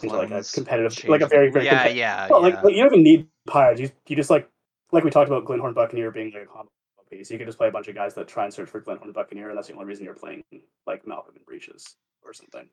[0.02, 2.56] into like a Clones, competitive like a very very yeah, yeah, Well, yeah.
[2.56, 3.80] like, like you don't even need pirates.
[3.80, 4.48] You, you just like
[4.92, 6.70] like we talked about Glinthorn Buccaneer being like a combo
[7.10, 7.30] piece.
[7.30, 9.48] You could just play a bunch of guys that try and search for Glinthorn Buccaneer,
[9.50, 10.44] and that's the only reason you're playing
[10.86, 12.68] like Malcolm and Breeches or something.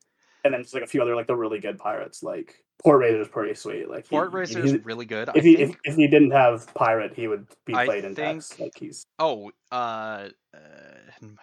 [0.46, 3.20] And then just like a few other like the really good pirates, like Port Razer
[3.20, 3.90] is pretty sweet.
[3.90, 5.28] Like Port Razer is really good.
[5.28, 5.72] I if he think.
[5.84, 8.60] if, if he didn't have pirate, he would be I played in think- decks.
[8.60, 10.60] Like he's Oh, uh, uh,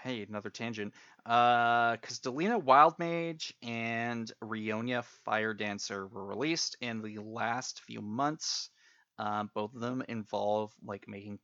[0.02, 0.94] hey, another tangent.
[1.26, 8.00] Uh, because Delina Wild Mage and Rionya Fire Dancer were released in the last few
[8.00, 8.70] months.
[9.18, 11.40] Um, both of them involve like making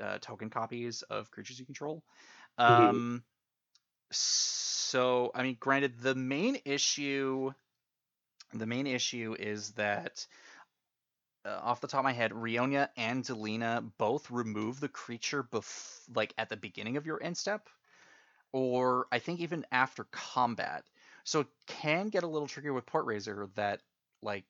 [0.00, 2.04] uh, token copies of creatures you control.
[2.58, 2.64] Mhm.
[2.88, 3.24] Um,
[4.10, 7.52] so I mean, granted, the main issue,
[8.52, 10.26] the main issue is that
[11.44, 16.00] uh, off the top of my head, Rionya and Delina both remove the creature bef-
[16.14, 17.68] like at the beginning of your end step,
[18.52, 20.84] or I think even after combat.
[21.24, 23.80] So it can get a little trickier with Port Razer that
[24.22, 24.44] like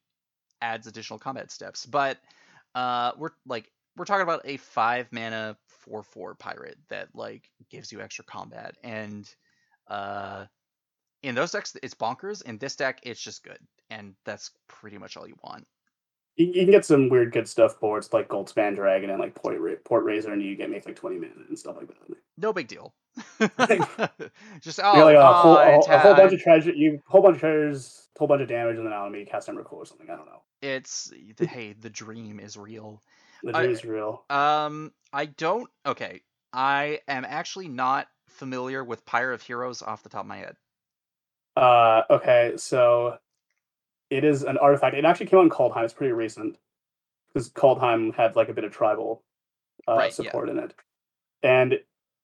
[0.63, 1.87] adds additional combat steps.
[1.87, 2.19] But
[2.75, 7.93] uh, we're like we're talking about a five mana four four pirate that like gives
[7.93, 9.33] you extra combat, and
[9.91, 10.47] uh,
[11.23, 12.43] in those decks it's bonkers.
[12.45, 13.59] In this deck, it's just good,
[13.91, 15.67] and that's pretty much all you want.
[16.37, 19.59] you, you can get some weird good stuff boards like Goldspan Dragon and like Port,
[19.85, 22.17] Port Razer, and you get make like twenty mana and stuff like that.
[22.39, 22.95] No big deal.
[24.61, 27.21] Just oh, like a, oh, whole, a, whole- a whole bunch of treasure, you whole
[27.23, 29.87] bunch of treasures, whole bunch of damage, and then I know, you cast Emrakul or
[29.87, 30.09] something.
[30.09, 30.43] I don't know.
[30.63, 33.03] it's the, hey, the dream is real.
[33.43, 34.25] The I- dream is real.
[34.31, 35.69] Um, I don't.
[35.85, 36.23] Okay,
[36.53, 40.57] I am actually not familiar with Pyre of Heroes off the top of my head.
[41.57, 43.19] Uh, okay, so
[44.09, 44.97] it is an artifact.
[44.97, 45.85] It actually came out in Kaldheim.
[45.85, 46.57] It's pretty recent
[47.33, 49.23] because Kaldheim had like a bit of tribal
[49.89, 50.11] uh, Right, yeah.
[50.25, 50.75] support in it,
[51.43, 51.79] and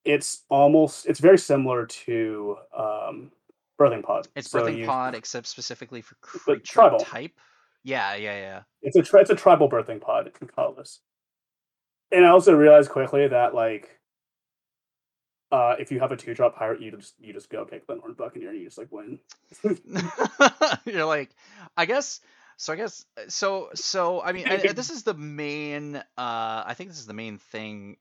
[0.05, 3.33] it's almost it's very similar to um,
[3.81, 4.29] Birthing Pod.
[4.37, 6.99] It's So Birthing you- Pod, except specifically for creature tribal.
[7.01, 7.33] type.
[7.83, 8.63] Yeah, yeah, yeah.
[8.83, 11.01] It's a tri- it's a tribal birthing pod in colorless.
[12.11, 13.91] And I also realized quickly that like
[15.53, 18.17] uh if you have a two drop pirate, you just you just go kick Glinthorn
[18.17, 19.19] Buccaneer and you just like win.
[20.85, 21.31] You're like,
[21.77, 22.21] I guess.
[22.59, 23.69] So I guess so.
[23.75, 25.97] So I mean, and, and this is the main.
[25.97, 27.97] Uh, I think this is the main thing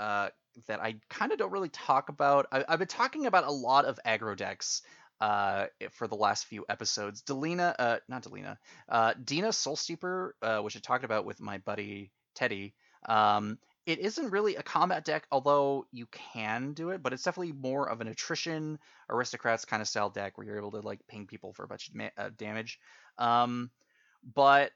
[0.00, 0.30] uh,
[0.66, 2.46] that I kind of don't really talk about.
[2.50, 4.82] I, I've been talking about a lot of aggro decks
[5.20, 7.22] uh, for the last few episodes.
[7.22, 8.56] Delina, uh, not Delina,
[8.88, 12.74] uh, Dina Soulsteeper, uh, which I talked about with my buddy Teddy.
[13.08, 17.52] Um, it isn't really a combat deck, although you can do it, but it's definitely
[17.52, 18.78] more of an attrition
[19.08, 21.88] aristocrats kind of style deck where you're able to like ping people for a bunch
[21.88, 22.78] of ma- uh, damage.
[23.18, 23.70] Um,
[24.34, 24.72] but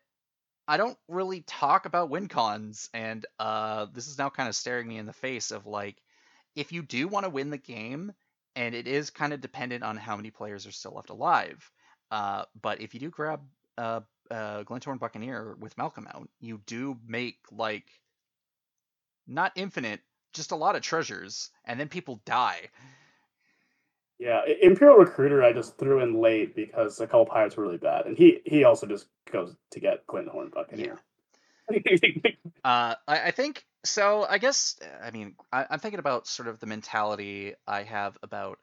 [0.67, 4.89] I don't really talk about win cons, and uh, this is now kind of staring
[4.89, 5.97] me in the face of like,
[6.57, 8.13] if you do want to win the game,
[8.57, 11.71] and it is kind of dependent on how many players are still left alive.
[12.11, 13.41] Uh, but if you do grab
[13.77, 14.01] uh,
[14.31, 17.87] uh, Glinthorn Buccaneer with Malcolm out, you do make like
[19.27, 20.01] not infinite,
[20.33, 22.69] just a lot of treasures, and then people die.
[24.19, 28.07] Yeah, Imperial Recruiter I just threw in late because a couple pirates were really bad.
[28.07, 31.01] And he he also just goes to get Glinthorn Buccaneer.
[32.63, 34.25] Uh, I, I think so.
[34.29, 38.59] I guess I mean I, I'm thinking about sort of the mentality I have about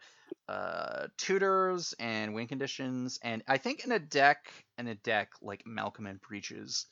[0.47, 5.64] uh, tutors and win conditions, and I think in a deck in a deck like
[5.68, 6.88] Malcolm and Breeches,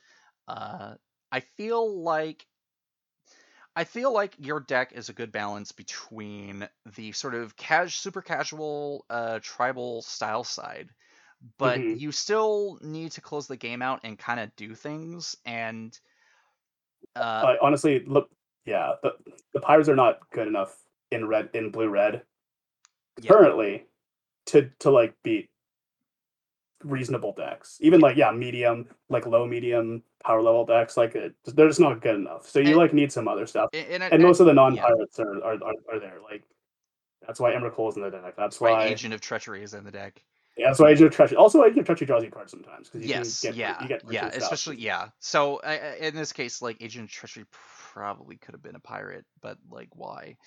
[0.47, 0.95] uh,
[1.31, 2.45] I feel like
[3.75, 8.21] I feel like your deck is a good balance between the sort of cash, super
[8.21, 10.93] casual uh, tribal style side,
[11.57, 11.93] but Mhm.
[11.93, 15.35] you still need to close the game out and kind of do things.
[15.45, 15.99] And
[17.15, 18.29] uh, Uh, honestly, look,
[18.65, 19.15] yeah, the
[19.53, 22.25] the pirates are not good enough in red in blue red
[23.17, 23.31] Yeah.
[23.31, 23.87] currently
[24.47, 25.51] to to like beat
[26.83, 27.77] reasonable decks.
[27.81, 32.01] Even like yeah, medium, like low medium power level decks, like it, they're just not
[32.01, 32.47] good enough.
[32.49, 33.69] So you And- like need some other stuff.
[33.73, 36.17] a- and, And most of the non pirates are, are, are are there.
[36.23, 36.43] Like
[37.25, 38.35] that's why Cole's in the deck.
[38.37, 40.23] That's right, why Agent of Treachery is in the deck.
[40.57, 41.37] yeah, that's why Agent of Treachery.
[41.37, 44.01] Also, Agent of Treachery draws you cards sometimes because you yes, get yeah, you get
[44.09, 44.43] yeah, and stuff.
[44.43, 45.09] especially yeah.
[45.19, 47.45] So uh, uh, in this case, like Agent of Treachery
[47.93, 50.37] probably could have been a pirate, but like why?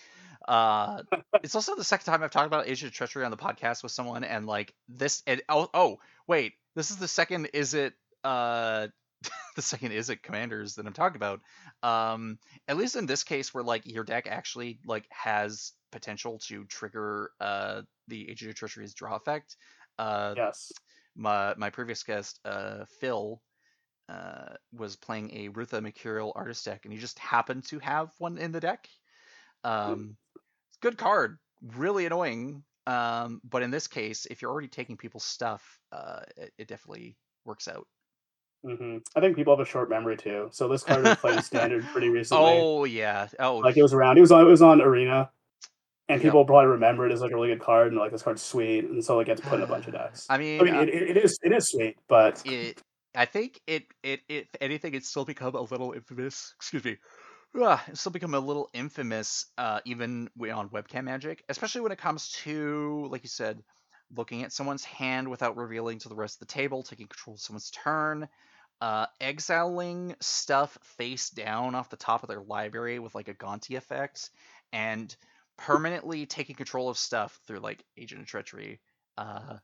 [0.49, 1.03] Uh,
[1.45, 3.93] it's also the second time I've talked about Agent of Treachery on the podcast with
[3.93, 7.51] someone, and like this, and oh, oh, wait, this is the second.
[7.55, 7.95] Is it
[8.25, 8.89] uh?
[9.57, 11.41] the second is it commanders that I'm talking about.
[11.83, 16.65] Um, at least in this case, where like your deck actually like has potential to
[16.67, 19.57] trigger uh the Agent of Treachery's draw effect.
[19.99, 20.73] Uh, Yes.
[21.15, 23.43] my my previous guest, uh, Phil,
[24.09, 28.39] uh, was playing a Rootha Mercurial artist deck, and he just happened to have one
[28.39, 28.89] in the deck.
[29.65, 30.17] Um,
[30.81, 32.65] good card, really annoying.
[32.87, 37.19] Um, but in this case, if you're already taking people's stuff, uh, it, it definitely
[37.45, 37.87] works out.
[38.63, 40.49] Hmm I think people have a short memory too.
[40.53, 42.41] So this card was played standard pretty recently.
[42.41, 43.29] Oh yeah.
[43.39, 44.19] Oh, like it was around.
[44.19, 44.47] It was on.
[44.47, 45.31] It was on Arena,
[46.09, 46.23] and Yep.
[46.23, 48.85] people probably remember it as like a really good card, and like this card's sweet,
[48.85, 50.27] and so it gets put in a bunch of decks.
[50.31, 52.81] I mean, I mean, uh, it, it, it is it is sweet, but it
[53.15, 56.55] I think it it if anything it's still become a little infamous.
[56.57, 56.99] Excuse me.
[57.61, 61.99] Ah, It's still become a little infamous, uh, even on webcam magic, especially when it
[61.99, 63.63] comes to, like you said,
[64.11, 67.41] looking at someone's hand without revealing to the rest of the table, taking control of
[67.41, 68.29] someone's turn,
[68.83, 73.77] uh, exiling stuff face down off the top of their library with like a Gonti
[73.77, 74.31] effect,
[74.73, 75.15] and
[75.57, 78.81] permanently taking control of stuff through like Agent of Treachery.
[79.17, 79.59] Uh,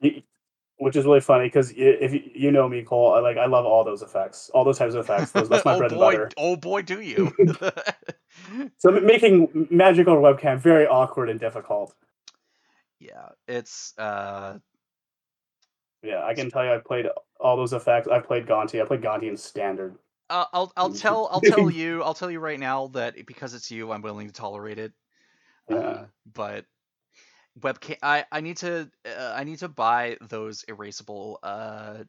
[0.76, 3.66] which is really funny because if you, you know me, Cole, I like I love
[3.66, 5.32] all those effects, all those types of effects.
[5.32, 6.30] Those, that's my oh bread boy, and butter.
[6.36, 7.32] oh boy, do you!
[8.78, 11.92] So making magic on webcam very awkward and difficult.
[13.00, 14.58] yeah, it's uh,
[16.04, 17.06] Yeah, I can tell you, I played
[17.41, 18.09] all those effects.
[18.09, 18.82] I've played Gonti.
[18.82, 19.99] I played Gonti in standard.
[20.30, 20.93] uh, I'll I'll Mm.
[20.93, 24.26] tell I'll tell you I'll tell you right now that because it's you, I'm willing
[24.26, 24.93] to tolerate it.
[25.68, 25.76] Yeah.
[25.76, 26.66] Uh, but
[27.59, 32.05] webcam, I I need to uh, I need to buy those erasable uh,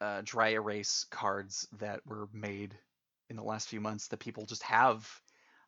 [0.00, 2.78] uh, dry erase cards that were made
[3.30, 5.08] in the last few months that people just have.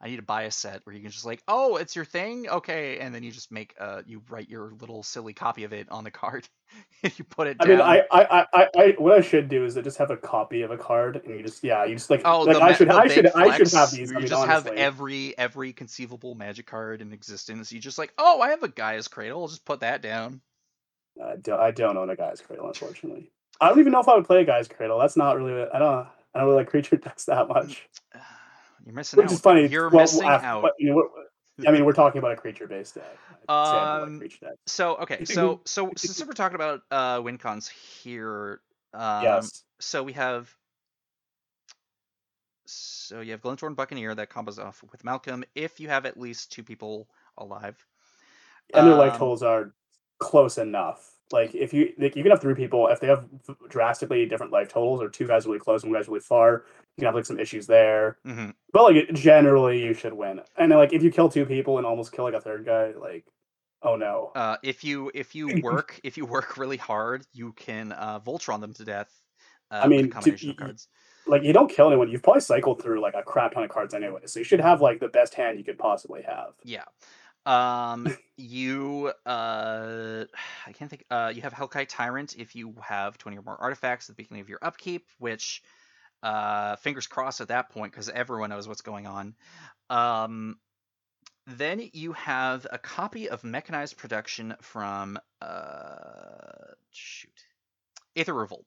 [0.01, 2.49] I need to buy a set where you can just like, oh, it's your thing,
[2.49, 5.89] okay, and then you just make uh, you write your little silly copy of it
[5.91, 6.49] on the card,
[7.03, 7.71] and you put it I down.
[7.71, 10.17] mean, I, I, I, I, I, what I should do is to just have a
[10.17, 12.93] copy of a card, and you just, yeah, you just like, Oh, like I should,
[12.93, 14.13] I should, I should have these.
[14.13, 14.47] where I You mean, just honestly.
[14.47, 17.73] have every every conceivable magic card in existence.
[17.73, 19.43] You just like, oh, I have a Gaea's Cradle.
[19.43, 20.43] I'll just put that down.
[21.23, 23.31] I don't, I don't own a Gaea's Cradle, unfortunately.
[23.61, 24.99] I don't even know if I would play a Gaea's Cradle.
[24.99, 25.67] That's not really.
[25.73, 26.07] I don't.
[26.35, 27.89] I don't really like creature decks that much.
[28.87, 29.33] You're missing Which out.
[29.33, 29.67] is funny.
[29.67, 30.63] You're well, missing af- out.
[30.63, 31.09] But, you know,
[31.69, 33.05] I mean, we're talking about a creature based deck.
[33.05, 34.57] I'd say I don't like Um, creature decks.
[34.67, 38.61] So okay, so so since we're talking about uh WinCons here,
[38.95, 39.65] um, yes.
[39.81, 40.55] so we have
[42.67, 46.53] so you have Glinthorn Buccaneer that combos off with Malcolm if you have at least
[46.53, 47.09] two people
[47.39, 47.85] alive.
[48.75, 49.73] And their life um, totals are
[50.19, 51.16] close enough.
[51.33, 53.27] Like if you like, you can have three people if they have
[53.69, 56.65] drastically different life totals, or two guys really close and one guys really far.
[56.97, 58.19] You can have like some issues there.
[58.25, 58.55] mhm.
[58.73, 60.41] But like generally, you should win.
[60.57, 63.25] And like if you kill two people and almost kill like a third guy, like
[63.83, 64.31] oh no.
[64.37, 68.61] Uh, if you if you work if you work really hard, you can uh, Voltron
[68.61, 69.11] them to death.
[69.71, 70.89] Uh, I mean, to- combination of y- y- cards.
[71.27, 72.09] like you don't kill anyone.
[72.09, 74.81] You've probably cycled through like a crap ton of cards anyway, so you should have
[74.81, 76.53] like the best hand you could possibly have.
[76.63, 76.85] Yeah.
[77.47, 80.25] Um, you uh,
[80.67, 81.05] I can't think.
[81.09, 84.43] Uh, you have Hellkite Tyrant if you have twenty or more artifacts at the beginning
[84.43, 85.63] of your upkeep, which,
[86.25, 89.35] uh, fingers crossed at that point because everyone knows what's going on.
[89.89, 90.59] Um,
[91.47, 97.31] then you have a copy of Mechanized Production from uh, shoot,
[98.17, 98.67] Aether Revolt.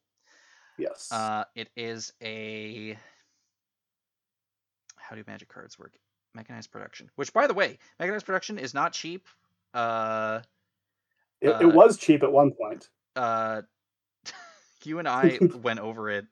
[0.77, 1.11] Yes.
[1.11, 2.97] Uh, it is a.
[4.95, 5.91] How do magic cards work?
[6.33, 7.09] Mechanized production.
[7.15, 9.27] Which, by the way, mechanized production is not cheap.
[9.73, 10.41] Uh,
[11.41, 12.89] it, uh, it was cheap at one point.
[13.15, 13.61] uh,
[14.83, 16.25] you and I went over it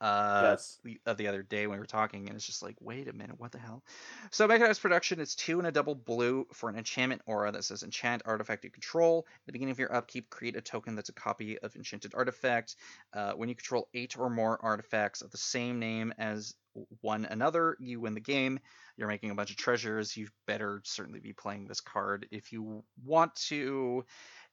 [0.00, 0.78] uh, yes.
[0.84, 3.12] the, uh, the other day when we were talking, and it's just like, wait a
[3.12, 3.82] minute, what the hell?
[4.30, 7.82] So mechanized production is two and a double blue for an enchantment aura that says
[7.82, 9.26] enchant artifact you control.
[9.28, 12.76] At the beginning of your upkeep, create a token that's a copy of enchanted artifact.
[13.12, 16.54] Uh, when you control eight or more artifacts of the same name as
[17.00, 18.60] one another, you win the game.
[18.96, 20.16] You're making a bunch of treasures.
[20.16, 24.04] You better certainly be playing this card if you want to.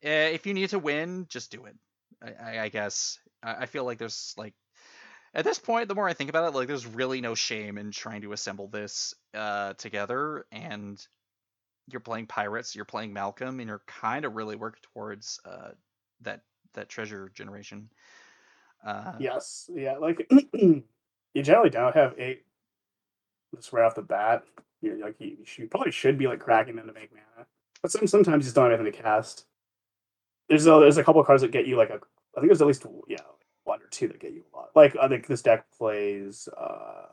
[0.03, 1.75] Uh, if you need to win, just do it.
[2.21, 3.19] I, I, I guess.
[3.43, 4.53] I, I feel like there's like
[5.35, 7.91] at this point, the more I think about it, like there's really no shame in
[7.91, 10.45] trying to assemble this uh, together.
[10.51, 10.97] And
[11.91, 15.71] you're playing pirates, you're playing Malcolm, and you're kind of really working towards uh,
[16.21, 16.41] that
[16.73, 17.89] that treasure generation.
[18.85, 19.69] Uh, Yes.
[19.73, 19.97] Yeah.
[19.97, 20.29] Like
[21.35, 22.43] you generally don't have eight
[23.55, 24.43] just right off the bat.
[24.81, 27.45] You're like you, you probably should be like cracking them to make mana,
[27.81, 29.45] but some sometimes you just don't have anything to cast.
[30.49, 31.99] There's a there's a couple of cards that get you like a
[32.35, 33.17] I think there's at least yeah
[33.63, 34.69] one or two that get you a lot.
[34.75, 37.07] Like I think this deck plays uh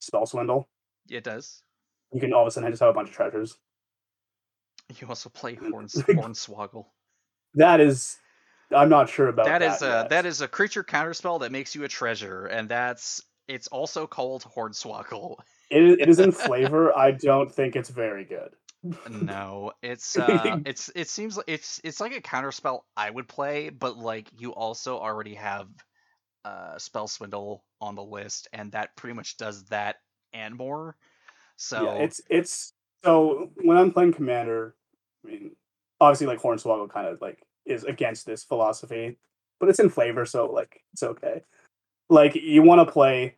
[0.00, 0.68] Spell Swindle.
[1.08, 1.62] It does.
[2.12, 3.56] You can all of a sudden just have a bunch of treasures.
[5.00, 6.86] You also play Horns Hornswoggle.
[7.54, 8.18] That is,
[8.74, 9.76] I'm not sure about That that.
[9.76, 10.10] is a yet.
[10.10, 14.44] that is a creature counterspell that makes you a treasure, and that's it's also called
[14.44, 15.36] Hornswoggle.
[15.70, 16.96] It is, it is in flavor.
[16.96, 18.54] I don't think it's very good.
[19.08, 23.68] No, it's uh, it's it seems like it's it's like a counterspell I would play,
[23.70, 25.68] but like you also already have
[26.44, 29.96] uh spell swindle on the list, and that pretty much does that
[30.32, 30.96] and more.
[31.56, 34.76] So Yeah, it's it's so when I'm playing commander,
[35.24, 35.56] I mean,
[36.00, 39.16] obviously like Hornswoggle kind of like is against this philosophy,
[39.60, 41.42] but it's in flavor, so like it's okay.
[42.10, 43.36] Like you want to play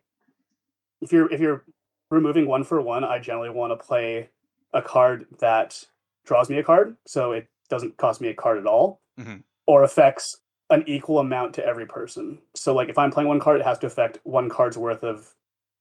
[1.01, 1.63] if you're if you're
[2.11, 4.29] removing one for one, I generally want to play
[4.73, 5.83] a card that
[6.25, 9.43] draws me a card, so it doesn't cost me a card at all, Mhm.
[9.67, 10.37] or affects
[10.71, 12.41] an equal amount to every person.
[12.55, 15.33] So like if I'm playing one card, it has to affect one card's worth of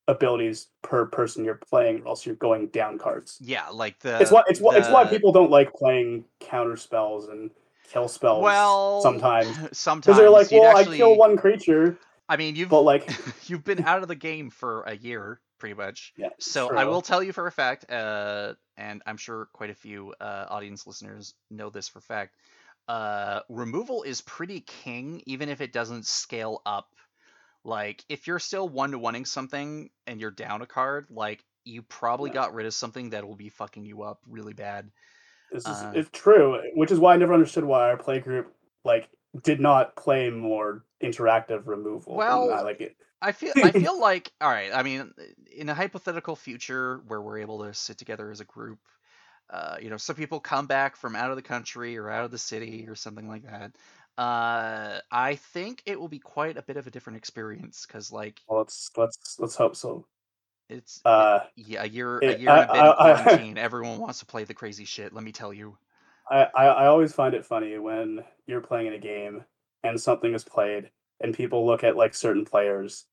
[0.06, 3.38] abilities per person you're playing, or else you're going down cards.
[3.40, 7.28] yeah, like the It's why it's why it's why people don't like playing counter spells
[7.28, 7.50] and
[7.84, 11.98] kill spells well sometimes sometimes because they're like, you'd well, actually, I kill one creature,
[12.28, 13.10] I mean, you've but like,
[13.48, 16.12] you've been out of the game for a year, pretty much.
[16.16, 16.30] yeah.
[16.38, 20.14] So I will tell you for a fact, uh, and I'm sure quite a few
[20.20, 22.34] uh, audience listeners know this for a fact.
[22.88, 26.88] Uh, removal is pretty king, even if it doesn't scale up.
[27.64, 31.82] Like, if you're still one to oneing something and you're down a card, like you
[31.82, 32.34] probably Yeah.
[32.34, 34.90] got rid of something that will be fucking you up really bad.
[35.54, 38.52] This is uh, it's true, which is why I never understood why our play group
[38.84, 39.08] like
[39.44, 42.16] did not play more interactive removal.
[42.16, 42.96] Well, I like it.
[43.22, 44.72] I feel I feel like all right.
[44.74, 45.12] I mean,
[45.52, 48.80] in a hypothetical future where we're able to sit together as a group,
[49.48, 52.32] uh, you know, some people come back from out of the country or out of
[52.32, 53.76] the city or something like that.
[54.18, 58.42] Uh, I think it will be quite a bit of a different experience because, like,
[58.48, 60.06] Well, let's let's let's hope so.
[60.68, 63.60] It's Uh, yeah, a year it- a year and a I- bit in I- I-
[63.64, 65.12] Everyone wants to play the crazy shit.
[65.12, 65.76] Let me tell you.
[66.30, 69.44] I, I I always find it funny when you're playing in a game
[69.82, 70.90] and something is played
[71.20, 73.04] and people look at like certain players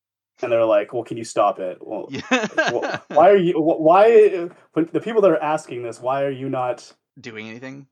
[0.41, 4.89] and they're like, "Well, can you stop it?" Well, wh- why are you why when
[4.93, 7.87] the people that are asking this why are you not doing anything?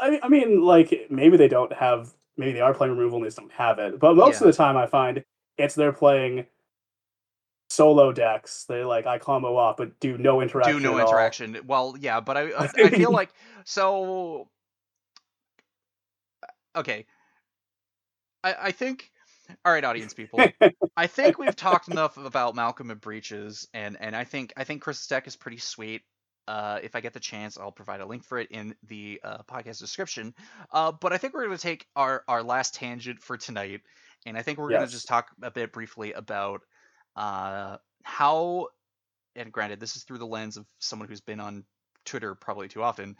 [0.00, 3.24] I mean, I mean like maybe they don't have maybe they are playing removal and
[3.24, 4.46] they just don't have it but most Yeah.
[4.46, 5.22] of the time i find
[5.58, 6.46] it's they're playing
[7.72, 11.58] solo decks they like i combo off but do no interaction do no interaction.
[11.66, 13.30] Well, yeah, but I I I feel like
[13.64, 14.48] so.
[16.76, 17.06] Okay,
[18.42, 19.10] I I think.
[19.64, 20.40] All right, audience people.
[20.96, 24.82] I think we've talked enough about Malcolm and Breeches, and and I think I think
[24.82, 26.02] Chris's deck is pretty sweet.
[26.48, 29.38] Uh, if I get the chance, I'll provide a link for it in the uh,
[29.50, 30.34] podcast description.
[30.72, 33.80] Uh, but I think we're going to take our our last tangent for tonight,
[34.26, 36.62] and I think we're going to just talk a bit briefly about
[37.16, 38.68] uh, how.
[39.34, 41.64] And granted, this is through the lens of someone who's been on
[42.04, 43.16] Twitter probably too often.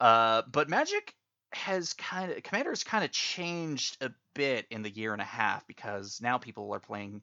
[0.00, 1.14] Uh, but Magic
[1.52, 5.66] has kind of Commander's kind of changed a bit in the year and a half
[5.66, 7.22] because now people are playing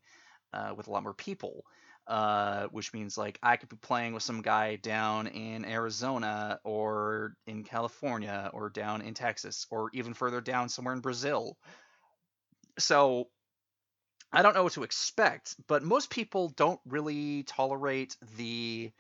[0.54, 1.64] uh, with a lot more people,
[2.08, 7.36] uh, which means like I could be playing with some guy down in Arizona or
[7.48, 11.58] in California or down in Texas or even further down somewhere in Brazil.
[12.78, 13.30] So
[14.32, 18.92] I don't know what to expect, but most people don't really tolerate the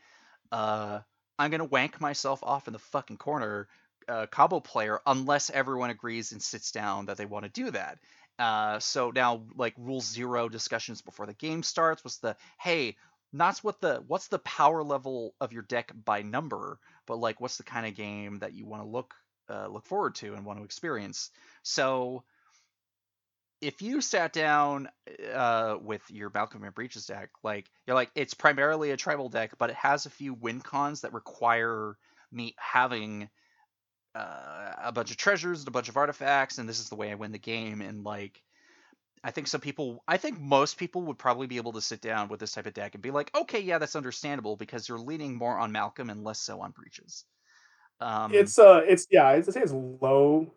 [0.51, 0.99] uh,
[1.37, 3.67] I'm gonna wank myself off in the fucking corner
[4.07, 7.99] uh, Cabo player unless everyone agrees and sits down that they want to do that.
[8.39, 12.95] Uh, so now, like rule zero discussions before the game starts was the hey,
[13.31, 17.57] not what the what's the power level of your deck by number, but like what's
[17.57, 19.13] the kind of game that you want to look
[19.49, 21.29] uh, look forward to and want to experience.
[21.63, 22.23] So
[23.61, 24.89] if you sat down
[25.33, 29.57] uh, with your Malcolm and Breeches deck, like you're like it's primarily a tribal deck,
[29.57, 31.97] but it has a few win cons that require
[32.31, 33.29] me having
[34.15, 37.11] uh, a bunch of treasures and a bunch of artifacts, and this is the way
[37.11, 37.81] I win the game.
[37.81, 38.41] And like,
[39.23, 42.29] I think some people, I think most people would probably be able to sit down
[42.29, 45.35] with this type of deck and be like, okay, yeah, that's understandable because you're leaning
[45.35, 47.25] more on Malcolm and less so on Breeches.
[47.99, 50.53] Um, it's uh, it's yeah, I'd say it's low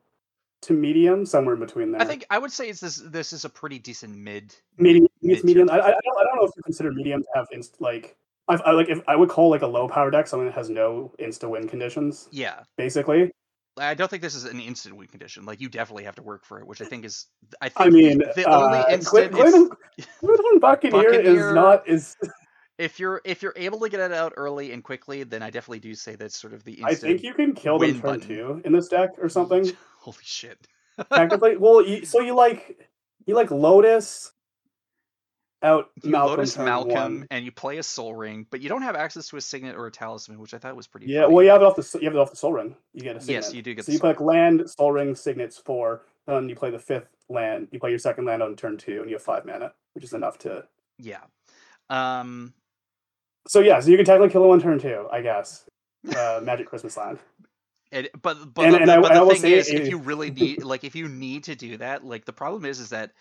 [0.62, 2.00] to medium, somewhere in between there.
[2.00, 2.96] I think I would say it's this.
[2.96, 4.54] This is a pretty decent mid.
[4.78, 5.06] medium.
[5.20, 5.68] mid- medium.
[5.70, 8.16] I, I, don't, I don't know if you consider medium to have inst like.
[8.48, 10.68] I, I like if I would call like a low power deck something that has
[10.70, 12.28] no insta win conditions.
[12.32, 13.30] Yeah, Basically,
[13.78, 15.44] I don't think this is an instant win condition.
[15.44, 17.26] Like you definitely have to work for it, which I think is.
[17.60, 19.32] I think I mean, the, the only uh, instant.
[19.32, 19.70] Glen- is- Glen-
[20.22, 22.16] Glinthorn Buccaneer, Buccaneer- is not is.
[22.78, 25.80] If you're if you're able to get it out early and quickly, then I definitely
[25.80, 26.90] do say that's sort of the instant.
[26.90, 28.20] I think you can kill them turn button.
[28.20, 29.70] two in this deck or something.
[29.98, 30.66] Holy shit!
[31.12, 32.88] Technically, well, you, so you like
[33.26, 34.32] you like Lotus
[35.62, 37.26] out You Malcolm Lotus Malcolm one.
[37.30, 39.86] and you play a Sol Ring, but you don't have access to a Signet or
[39.86, 41.06] a Talisman, which I thought was pretty.
[41.06, 41.34] Yeah, funny.
[41.34, 42.74] well, you have it off the you have it off the Sol Ring.
[42.94, 43.44] You get a signet.
[43.44, 46.48] Yes, you do get So you Soul play like land, Sol Ring, Signets four, then
[46.48, 47.68] you play the fifth land.
[47.70, 50.12] You play your second land on turn two, and you have five mana, which is
[50.12, 50.64] enough to.
[50.98, 51.20] Yeah.
[51.90, 52.54] Um.
[53.48, 55.64] So yeah, so you can technically kill it on turn two, I guess.
[56.16, 57.20] Uh, Magic Christmas Land.
[57.92, 59.98] It, but but And- the, and I- but the thing say is, it- if you
[59.98, 63.12] really need, like, if you need to do that, like, the problem is, is that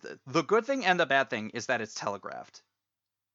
[0.00, 2.62] the, the good thing and the bad thing is that it's telegraphed.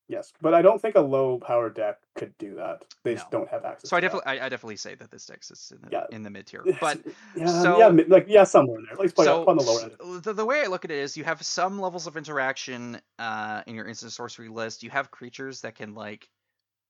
[0.07, 2.83] Yes, but I don't think a low power deck could do that.
[3.03, 3.89] They just don't have access.
[3.89, 6.03] So I definitely, I, I definitely say that this deck is in the, Yeah.
[6.11, 6.65] in the mid tier.
[6.81, 6.99] But
[7.35, 8.97] yeah, so- yeah, like yeah, somewhere in there.
[8.97, 10.23] Like so on the lower end.
[10.23, 13.61] the, the way I look at it is, you have some levels of interaction uh,
[13.67, 14.83] in your instant sorcery list.
[14.83, 16.29] You have creatures that can like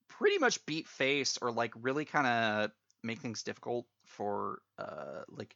[0.07, 2.72] pretty much beat face or like really kind of
[3.03, 5.55] make things difficult for uh, like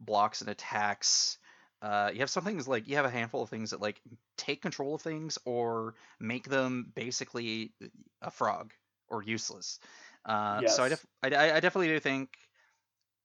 [0.00, 1.38] blocks and attacks.
[1.82, 4.00] Uh, you have some things like you have a handful of things that like
[4.38, 7.74] take control of things or make them basically
[8.22, 8.72] a frog
[9.08, 9.80] or useless.
[10.24, 12.30] Uh, So I, def- I, I- I definitely do think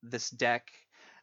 [0.04, 0.72] this deck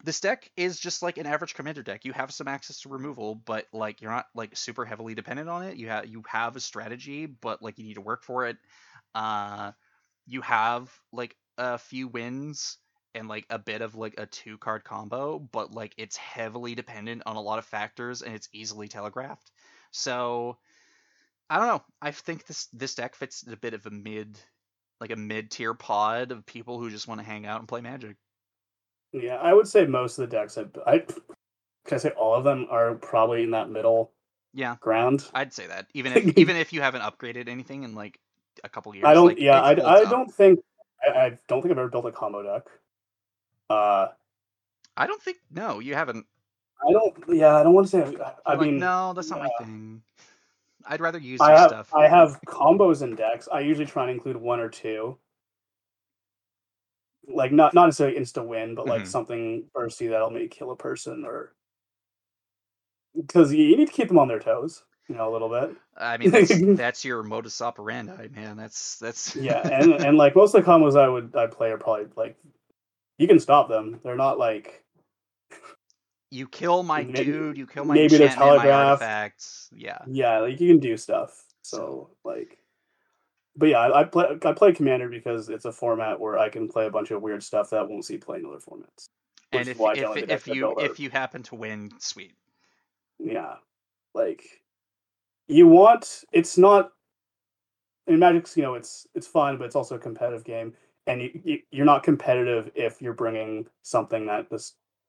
[0.03, 2.05] this deck is just like an average commander deck.
[2.05, 5.63] You have some access to removal, but like you're not like super heavily dependent on
[5.65, 5.77] it.
[5.79, 8.59] You have you have a strategy, but like you need to work for it.
[9.15, 9.73] Uh,
[10.27, 12.79] you have like a few wins
[13.15, 17.23] and like a bit of like a two card combo, but like it's heavily dependent
[17.27, 19.51] on a lot of factors and it's easily telegraphed.
[19.91, 20.59] So
[21.51, 21.83] I don't know.
[22.03, 24.39] I think this this deck fits a bit of a mid
[25.01, 27.81] like a mid tier pod of people who just want to hang out and play
[27.81, 28.17] magic.
[29.13, 30.59] Yeah, I would say most of the decks.
[30.59, 34.13] I, I can I say all of them are probably in that middle
[34.53, 34.77] Yeah.
[34.81, 35.27] ground.
[35.35, 38.19] I'd say that even if even if you haven't upgraded anything in like
[38.63, 39.07] a couple years.
[39.07, 39.27] I don't.
[39.27, 40.11] like, yeah, I, I up.
[40.11, 40.61] don't think.
[41.07, 42.65] I, I don't think I've ever built a combo deck.
[43.71, 44.09] Uh,
[44.97, 46.27] I don't think no, you haven't.
[46.87, 47.15] I don't.
[47.29, 48.17] Yeah, I don't want to say.
[48.23, 50.03] I, I like, mean, no, that's not my thing.
[50.87, 51.69] I'd rather use I your have.
[51.69, 51.95] stuff.
[51.95, 53.49] I have combos in decks.
[53.51, 55.17] I usually try and include one or two.
[57.27, 59.09] Like not not necessarily insta win, but like Mhm.
[59.09, 61.55] something bursty that'll make kill a person or
[63.17, 65.75] because you, you need to keep them on their toes, you know, a little bit.
[65.97, 68.57] I mean, that's, that's your modus operandi, man.
[68.59, 71.79] That's that's Yeah, and and like most of the combos I would I play are
[71.79, 72.37] probably like
[73.19, 74.01] you can stop them.
[74.03, 74.85] They're not like
[76.31, 78.67] you kill my Maybe- dude, you kill my maybe my telegraphed.
[79.03, 79.69] artifacts.
[79.73, 81.45] Yeah, yeah, like you can do stuff.
[81.63, 82.59] So like,
[83.57, 86.69] but yeah, I, I play I play Commander because it's a format where I can
[86.69, 89.07] play a bunch of weird stuff that I won't see play in other formats.
[89.53, 92.35] And if why if, if, you if you happen to win, sweet.
[93.21, 93.55] yeah,
[94.15, 94.45] like
[95.47, 96.91] you want it's not
[98.09, 100.75] in Magic's you know it's it's fun, but it's also a competitive game,
[101.07, 104.63] and you, you you're not competitive if you're bringing something that that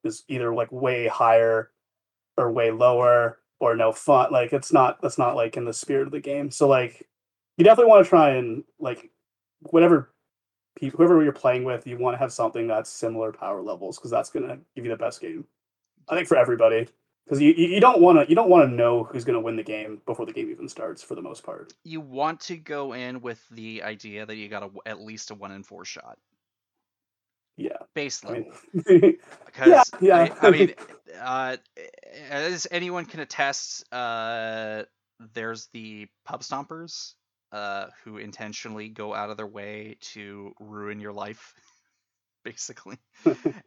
[0.03, 1.71] is either like way higher
[2.37, 4.31] or way lower or no fun.
[4.31, 6.51] Like it's not that's not like in the spirit of the game.
[6.51, 7.07] So like
[7.57, 9.09] you definitely want to try and like
[9.61, 10.11] whatever
[10.77, 14.11] people whoever you're playing with, you want to have something that's similar power levels because
[14.11, 15.45] that's gonna give you the best game.
[16.09, 16.87] I think for everybody.
[17.25, 19.55] Because you, you don't want to you don't want to know who's going to win
[19.55, 21.73] the game before the game even starts for the most part.
[21.83, 25.35] You want to go in with the idea that you got a, at least a
[25.35, 26.17] one in four shot
[27.57, 28.51] Yeah, base I mean,
[29.45, 30.17] because yeah.
[30.17, 30.73] I, I mean,
[31.21, 31.57] uh,
[32.29, 34.83] as anyone can attest, uh,
[35.33, 37.13] there's the pub stompers
[37.51, 41.53] uh, who intentionally go out of their way to ruin your life,
[42.43, 42.97] basically.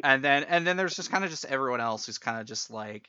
[0.04, 2.70] and then and then there's just kind of just everyone else who's kind of just
[2.70, 3.08] like,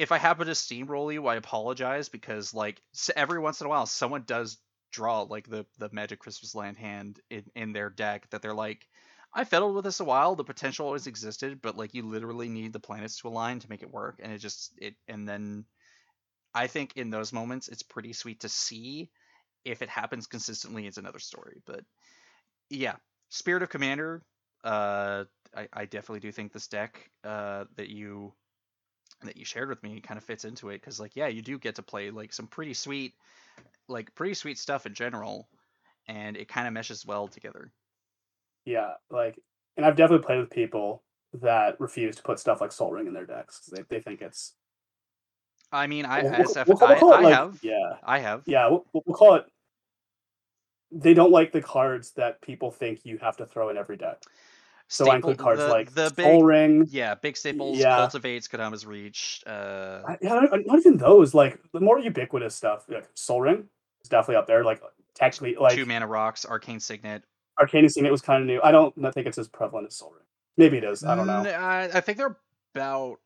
[0.00, 2.80] if I happen to steamroll you, I apologize because like
[3.14, 4.56] every once in a while someone does
[4.90, 8.88] draw like the the Magic Christmas Land hand in in their deck that they're like.
[9.32, 10.34] I fiddled with this a while.
[10.34, 13.82] The potential always existed, but like you literally need the planets to align to make
[13.82, 15.66] it work, and it just it and then
[16.54, 19.10] I think in those moments it's pretty sweet to see.
[19.66, 21.60] If it happens consistently, it's another story.
[21.66, 21.84] But
[22.70, 22.96] yeah,
[23.28, 24.22] Spirit of Commander.
[24.64, 25.24] Uh,
[25.54, 28.32] I, I definitely do think this deck uh, that you
[29.22, 31.58] that you shared with me kind of fits into it because like yeah you do
[31.58, 33.14] get to play like some pretty sweet
[33.88, 35.48] like pretty sweet stuff in general
[36.08, 37.70] and it kind of meshes well together
[38.64, 39.38] Yeah, like,
[39.76, 41.02] and I've definitely played with people
[41.34, 43.66] that refuse to put stuff like Sol Ring in their decks.
[43.72, 44.54] They they think it's.
[45.72, 48.68] i mean i we'll- SF, we'll- we'll I, it, I have Yeah, i have yeah.
[48.68, 49.44] We'll, we'll call it.
[50.92, 54.22] They don't like the cards that people think you have to throw in every deck.
[54.92, 56.86] So I include Staple- cards the, like the big Sol Ring.
[56.90, 57.96] yeah big staples Yeah.
[57.96, 61.32] cultivates Kodama's Reach uh I- Yeah, not even those.
[61.32, 63.68] Like the more ubiquitous stuff, like Sol Ring
[64.02, 64.64] is definitely up there.
[64.64, 64.82] Like
[65.14, 67.22] technically, like two mana rocks arcane signet
[67.58, 68.58] Arcane Signet was kind of new.
[68.62, 70.24] I don't not think it's as prevalent as Sol Ring.
[70.56, 71.04] Maybe it is.
[71.04, 71.44] I don't know.
[71.44, 72.36] I think they're
[72.74, 73.18] about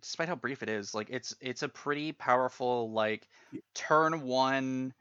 [0.00, 3.26] despite how brief it is like it's it's a pretty powerful like
[3.74, 4.94] turn one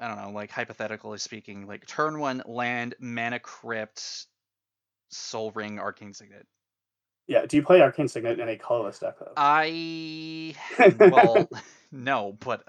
[0.00, 4.26] i don't know like hypothetically speaking like turn one land mana crypt
[5.10, 6.46] sol ring arcane signet
[7.26, 7.46] Yeah.
[7.46, 9.32] Do you play Arcane Signet in a colorless deck though?
[9.36, 10.54] i
[10.98, 11.48] well
[11.92, 12.64] no but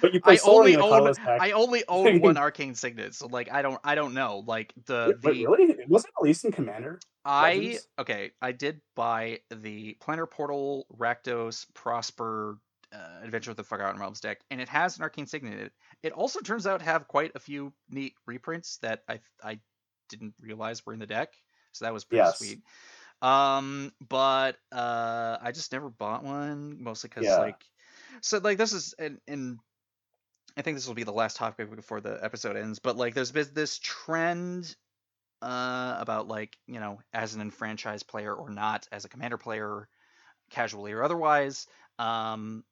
[0.00, 2.74] but you play I Soul only Ring in a own i only own one arcane
[2.74, 5.72] signet so like i don't i don't know like the Wait, the really?
[5.72, 7.00] It wasn't released in Commander.
[7.24, 7.88] I Legends?
[7.98, 8.30] okay.
[8.40, 12.58] I did buy the Planar Portal Rakdos Prosper
[12.92, 15.72] uh, Adventure with the Forgotten Realms deck, and it has an Arcane Signet in it.
[16.02, 19.60] It also turns out to have quite a few neat reprints that I I
[20.08, 21.34] didn't realize were in the deck,
[21.72, 22.26] so that was pretty Yes.
[22.26, 22.62] sweet.
[23.22, 27.38] Um, but uh, I just never bought one, mostly because Yeah.
[27.38, 27.64] like,
[28.22, 29.60] so like this is and and
[30.56, 32.78] I think this will be the last topic before the episode ends.
[32.78, 34.76] But like, there's been this trend
[35.42, 39.88] uh, about like you know as an enfranchised player or not, as a commander player,
[40.50, 41.66] casually or otherwise.
[41.98, 42.64] Um,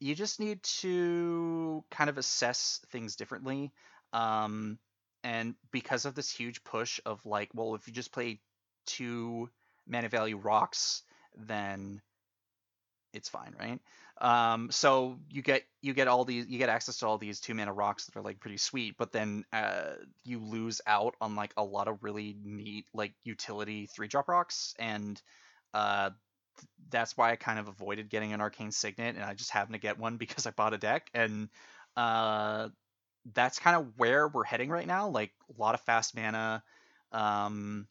[0.00, 3.72] you just need to kind of assess things differently.
[4.12, 4.78] Um,
[5.24, 8.40] and because of this huge push of like, well, if you just play
[8.86, 9.50] two
[9.86, 11.02] mana value rocks,
[11.36, 12.00] then
[13.12, 13.80] it's fine, right?
[14.18, 17.54] Um, so you get you get all these you get access to all these two
[17.54, 19.94] mana rocks that are like pretty sweet, but then uh,
[20.24, 24.74] you lose out on like a lot of really neat like utility three drop rocks,
[24.78, 25.20] and
[25.74, 26.10] uh,
[26.90, 29.80] that's why I kind of avoided getting an arcane signet, and I just happened to
[29.80, 31.48] get one because I bought a deck, and
[31.96, 32.68] uh,
[33.34, 35.08] that's kind of where we're heading right now.
[35.08, 36.62] Like a lot of fast mana,
[37.12, 37.86] um,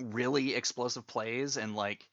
[0.00, 2.08] really explosive plays, and like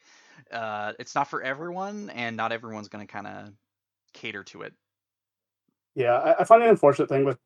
[0.52, 3.50] uh, it's not for everyone, and not everyone's going to kind of
[4.14, 4.74] cater to it.
[5.96, 7.38] Yeah, I, I find an unfortunate thing with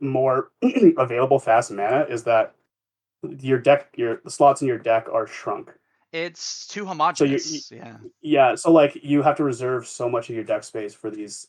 [0.00, 0.50] more
[0.96, 2.54] available fast mana is that
[3.40, 5.72] your deck, your the slots in your deck are shrunk.
[6.12, 7.70] It's too homogenous.
[7.70, 7.96] yeah.
[8.20, 11.48] Yeah, so like you have to reserve so much of your deck space for these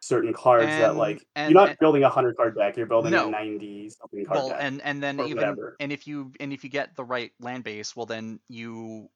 [0.00, 3.12] certain cards that like and- you're not and- building a hundred card deck, you're building
[3.12, 3.28] No.
[3.28, 4.58] a ninety something card Well, deck.
[4.60, 5.76] and and then even whatever.
[5.80, 9.08] and if you and if you get the right land base, well then you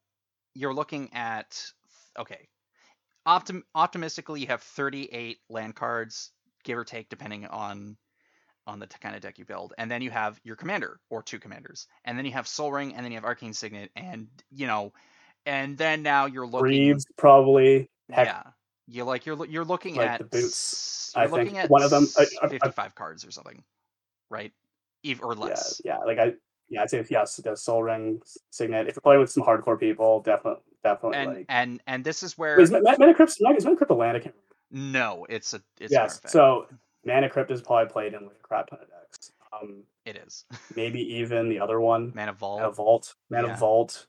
[0.54, 1.60] you're looking at
[2.18, 2.48] okay.
[3.26, 6.32] Optim, optimistically, you have 38 land cards,
[6.64, 7.96] give or take, depending on
[8.66, 11.38] on the kind of deck you build, and then you have your commander or two
[11.38, 14.66] commanders, and then you have Sol Ring, and then you have Arcane Signet, and you
[14.66, 14.92] know,
[15.46, 17.90] and then now you're looking Greaves probably.
[18.10, 18.42] Heck, yeah.
[18.88, 22.08] You like you're you're looking Like at the boots, You're I think one of them-
[22.18, 23.62] I- I- I- 55 cards or something,
[24.28, 24.52] right?
[25.02, 25.80] Eve or yeah, less.
[25.84, 26.34] yeah, like I
[26.68, 28.88] yeah, I'd say yes, the Sol Ring Signet.
[28.88, 32.36] If you're playing with some hardcore people, definitely definitely And like and and this is
[32.38, 34.16] where is Ma- Ma- Mana Crypt is Mana Crypt a land?
[34.16, 34.34] I can't
[34.70, 36.20] no, it's a it's yes.
[36.26, 36.66] So
[37.04, 39.32] Mana Crypt is probably played in like a crap ton of decks.
[39.52, 40.44] Um, it is
[40.76, 42.60] maybe even the other one, mana vault.
[42.60, 43.56] Mana Vault, Mana Yeah.
[43.56, 44.06] Vault.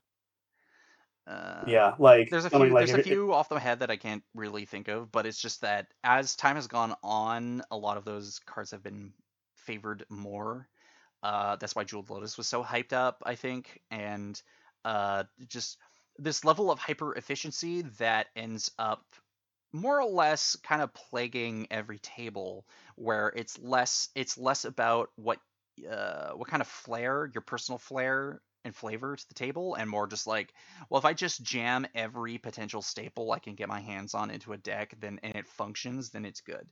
[1.25, 2.59] Uh, Yeah, like There's a I few.
[2.59, 4.87] mean, like, there's a if it- few off the head that I can't really think
[4.89, 8.71] of, but it's just that as time has gone on, a lot of those cards
[8.71, 9.13] have been
[9.55, 10.67] favored more.
[11.21, 14.41] Uh, that's why Jeweled Lotus was so hyped up, I think, and
[14.83, 15.77] uh, just
[16.19, 19.05] this level of hyper efficiency that ends up
[19.73, 25.39] more or less kind of plaguing every table, where it's less it's less about what
[25.89, 30.07] uh, what kind of flair your personal flair and flavor to the table, and more
[30.07, 30.53] just like
[30.89, 34.53] well, if I just jam every potential staple I can get my hands on into
[34.53, 36.67] a deck, then and it functions, then it's good.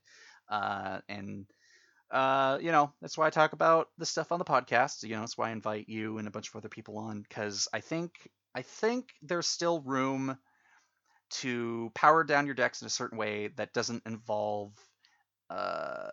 [0.50, 1.46] Uh, and
[2.12, 5.04] uh, you know, that's why I talk about the stuff on the podcast.
[5.04, 7.68] You know, that's why I invite you and a bunch of other people on because
[7.74, 10.38] I think I think there's still room
[11.32, 14.74] to power down your decks in a certain way that doesn't involve
[15.50, 16.12] uh,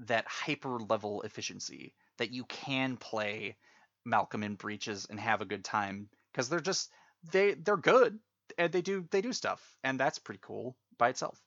[0.00, 3.56] that hyper level efficiency that you can play
[4.04, 6.90] Malcolm in breeches and have a good time because they're just
[7.32, 8.18] they they're good
[8.58, 11.40] and they do they do stuff, and that's pretty cool by itself.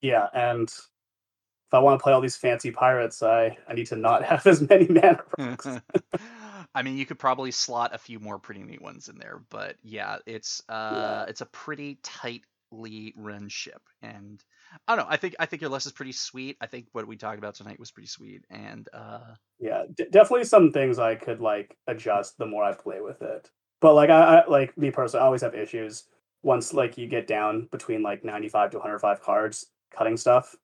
[0.00, 3.96] Yeah, and if I want to play all these fancy pirates, I I need to
[3.96, 5.68] not have as many mana rocks.
[6.74, 9.76] I mean, you could probably slot a few more pretty neat ones in there, but
[9.82, 14.42] yeah, it's uh, it's a pretty tightly run ship, and
[14.86, 15.10] I don't know.
[15.10, 16.56] I think I think your list is pretty sweet.
[16.60, 20.44] I think what we talked about tonight was pretty sweet, and uh, yeah, d- definitely
[20.44, 23.50] some things I could like adjust the more I play with it.
[23.80, 26.04] But like I, I like me personally, I always have issues
[26.42, 30.16] once like you get down between like ninety five to one hundred five cards cutting
[30.16, 30.54] stuff.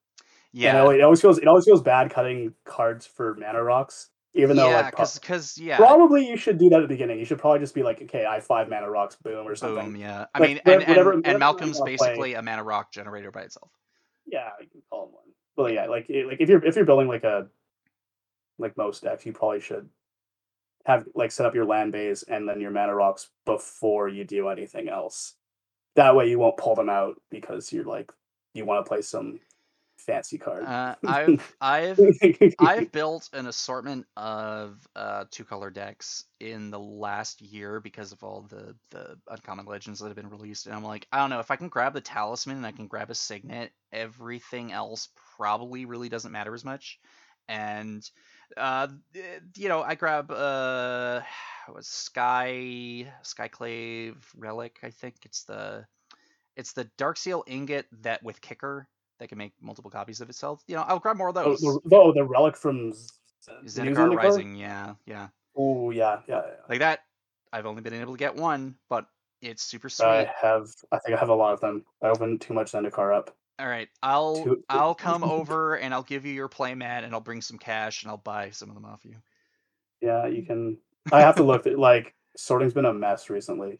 [0.59, 4.09] Yeah, it always feels it always feels bad cutting cards for mana rocks.
[4.37, 6.87] Even though yeah, like pro- because uh, yeah, probably you should do that at the
[6.87, 7.19] beginning.
[7.19, 9.85] You should probably just be like, okay, I have five mana rocks, boom, or something.
[9.93, 10.25] boom, yeah.
[10.33, 12.07] I Like, mean, and, and, whatever- and whatever Malcolm's wanna play.
[12.07, 13.71] basically a mana rock generator by itself.
[14.25, 15.23] Yeah, you can call him one.
[15.55, 17.47] But yeah, like it- like if you're if you're building like a
[18.59, 19.89] like most decks, you probably should
[20.85, 24.47] have like set up your land base and then your mana rocks before you do
[24.49, 25.33] anything else.
[25.95, 28.11] That way you won't pull them out because you're like
[28.53, 29.39] you want to play some
[30.07, 30.63] fancy card.
[30.63, 31.99] Uh, I've I've
[32.57, 38.23] I've built an assortment of uh, two color decks in the last year because of
[38.23, 41.39] all the the uncommon legends that have been released, and I'm like, I don't know
[41.39, 45.85] if I can grab the talisman and I can grab a signet, everything else probably
[45.85, 46.99] really doesn't matter as much.
[47.49, 48.09] And
[48.55, 48.87] uh,
[49.55, 51.21] you know, I grab uh,
[51.73, 55.85] was Sky Skyclave Relic, I think it's the
[56.55, 58.87] it's the Dark Seal ingot that with kicker
[59.19, 60.63] that can make multiple copies of itself.
[60.67, 61.61] You know, I'll grab more of oh, those.
[61.61, 62.93] the, oh, the relic from
[63.65, 64.15] Zendikar?
[64.15, 65.27] Rising, yeah, yeah.
[65.55, 66.41] Oh yeah, yeah.
[66.45, 66.53] yeah.
[66.69, 67.01] Like that,
[67.51, 69.07] I've only been able to get one, but
[69.41, 70.05] it's super sweet.
[70.05, 70.67] I have.
[70.91, 71.83] I think I have a lot of them.
[72.01, 73.35] I opened too much Zendikar up.
[73.59, 77.21] All right, I'll Two- I'll come over and I'll give you your playmat and I'll
[77.21, 79.15] bring some cash and I'll buy some of them off you.
[80.01, 80.77] Yeah, you can.
[81.11, 81.65] I have to look.
[81.65, 83.79] At, like sorting's been a mess recently.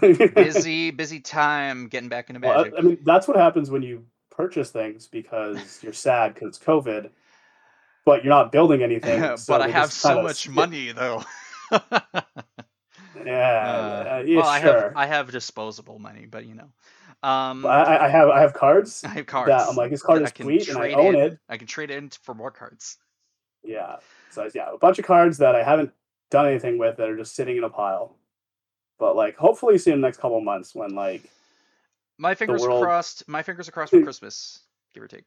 [0.00, 2.74] Busy, busy time getting back into Well, magic.
[2.78, 7.10] I mean, that's what happens when you purchase things because you're sad because it's COVID,
[8.04, 9.20] but you're not building anything.
[9.36, 11.22] so but I have so kinda much money though.
[13.24, 16.68] Yeah, Uh, uh, yeah, well, I have I have disposable money, but you know,
[17.22, 19.48] um, I, I- have I have cards I have cards.
[19.48, 21.20] that I'm like this card is sweet and I own in.
[21.20, 21.38] it.
[21.48, 22.98] I can trade it in for more cards.
[23.62, 23.96] Yeah,
[24.30, 25.92] so yeah, a bunch of cards that I haven't
[26.30, 28.16] done anything with that are just sitting in a pile.
[28.98, 31.22] But like, hopefully, see in the next couple of months when like
[32.18, 33.26] My fingers world- crossed.
[33.28, 34.60] My fingers are crossed for Christmas,
[34.94, 35.24] give or take.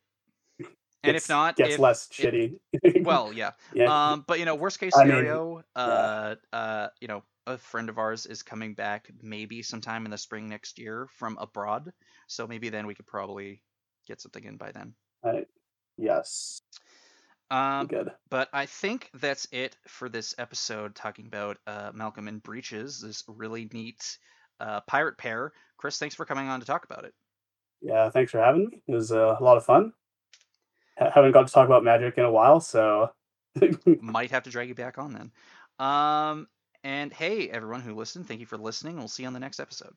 [1.03, 3.03] And if not, gets if, less if- shitty.
[3.03, 3.52] well, yeah.
[3.76, 7.60] yeah, Um, but you know, worst case I mean, scenario, uh, uh, you know, a
[7.60, 11.94] friend of ours is coming back maybe sometime in the spring next year from abroad,
[12.28, 13.62] so maybe then we could probably
[14.07, 14.95] get something in by then.
[15.98, 16.62] yes,
[17.52, 18.12] Um, good.
[18.32, 23.24] but I think that's it for this episode talking about uh, Malcolm and Breeches, this
[23.28, 24.18] really neat
[24.60, 25.53] uh, pirate pair.
[25.77, 27.14] Chris, thanks for coming on to talk about it.
[27.82, 28.82] Yeah, thanks for having me.
[28.88, 29.94] It was uh, a lot of fun.
[30.98, 33.11] Ha- haven't got to talk about magic in a while, so
[34.02, 35.32] Might have to drag you back on then.
[35.80, 36.48] Um,
[36.84, 38.98] and hey, everyone who listened, thank you for listening.
[38.98, 39.94] We'll see you on the next episode.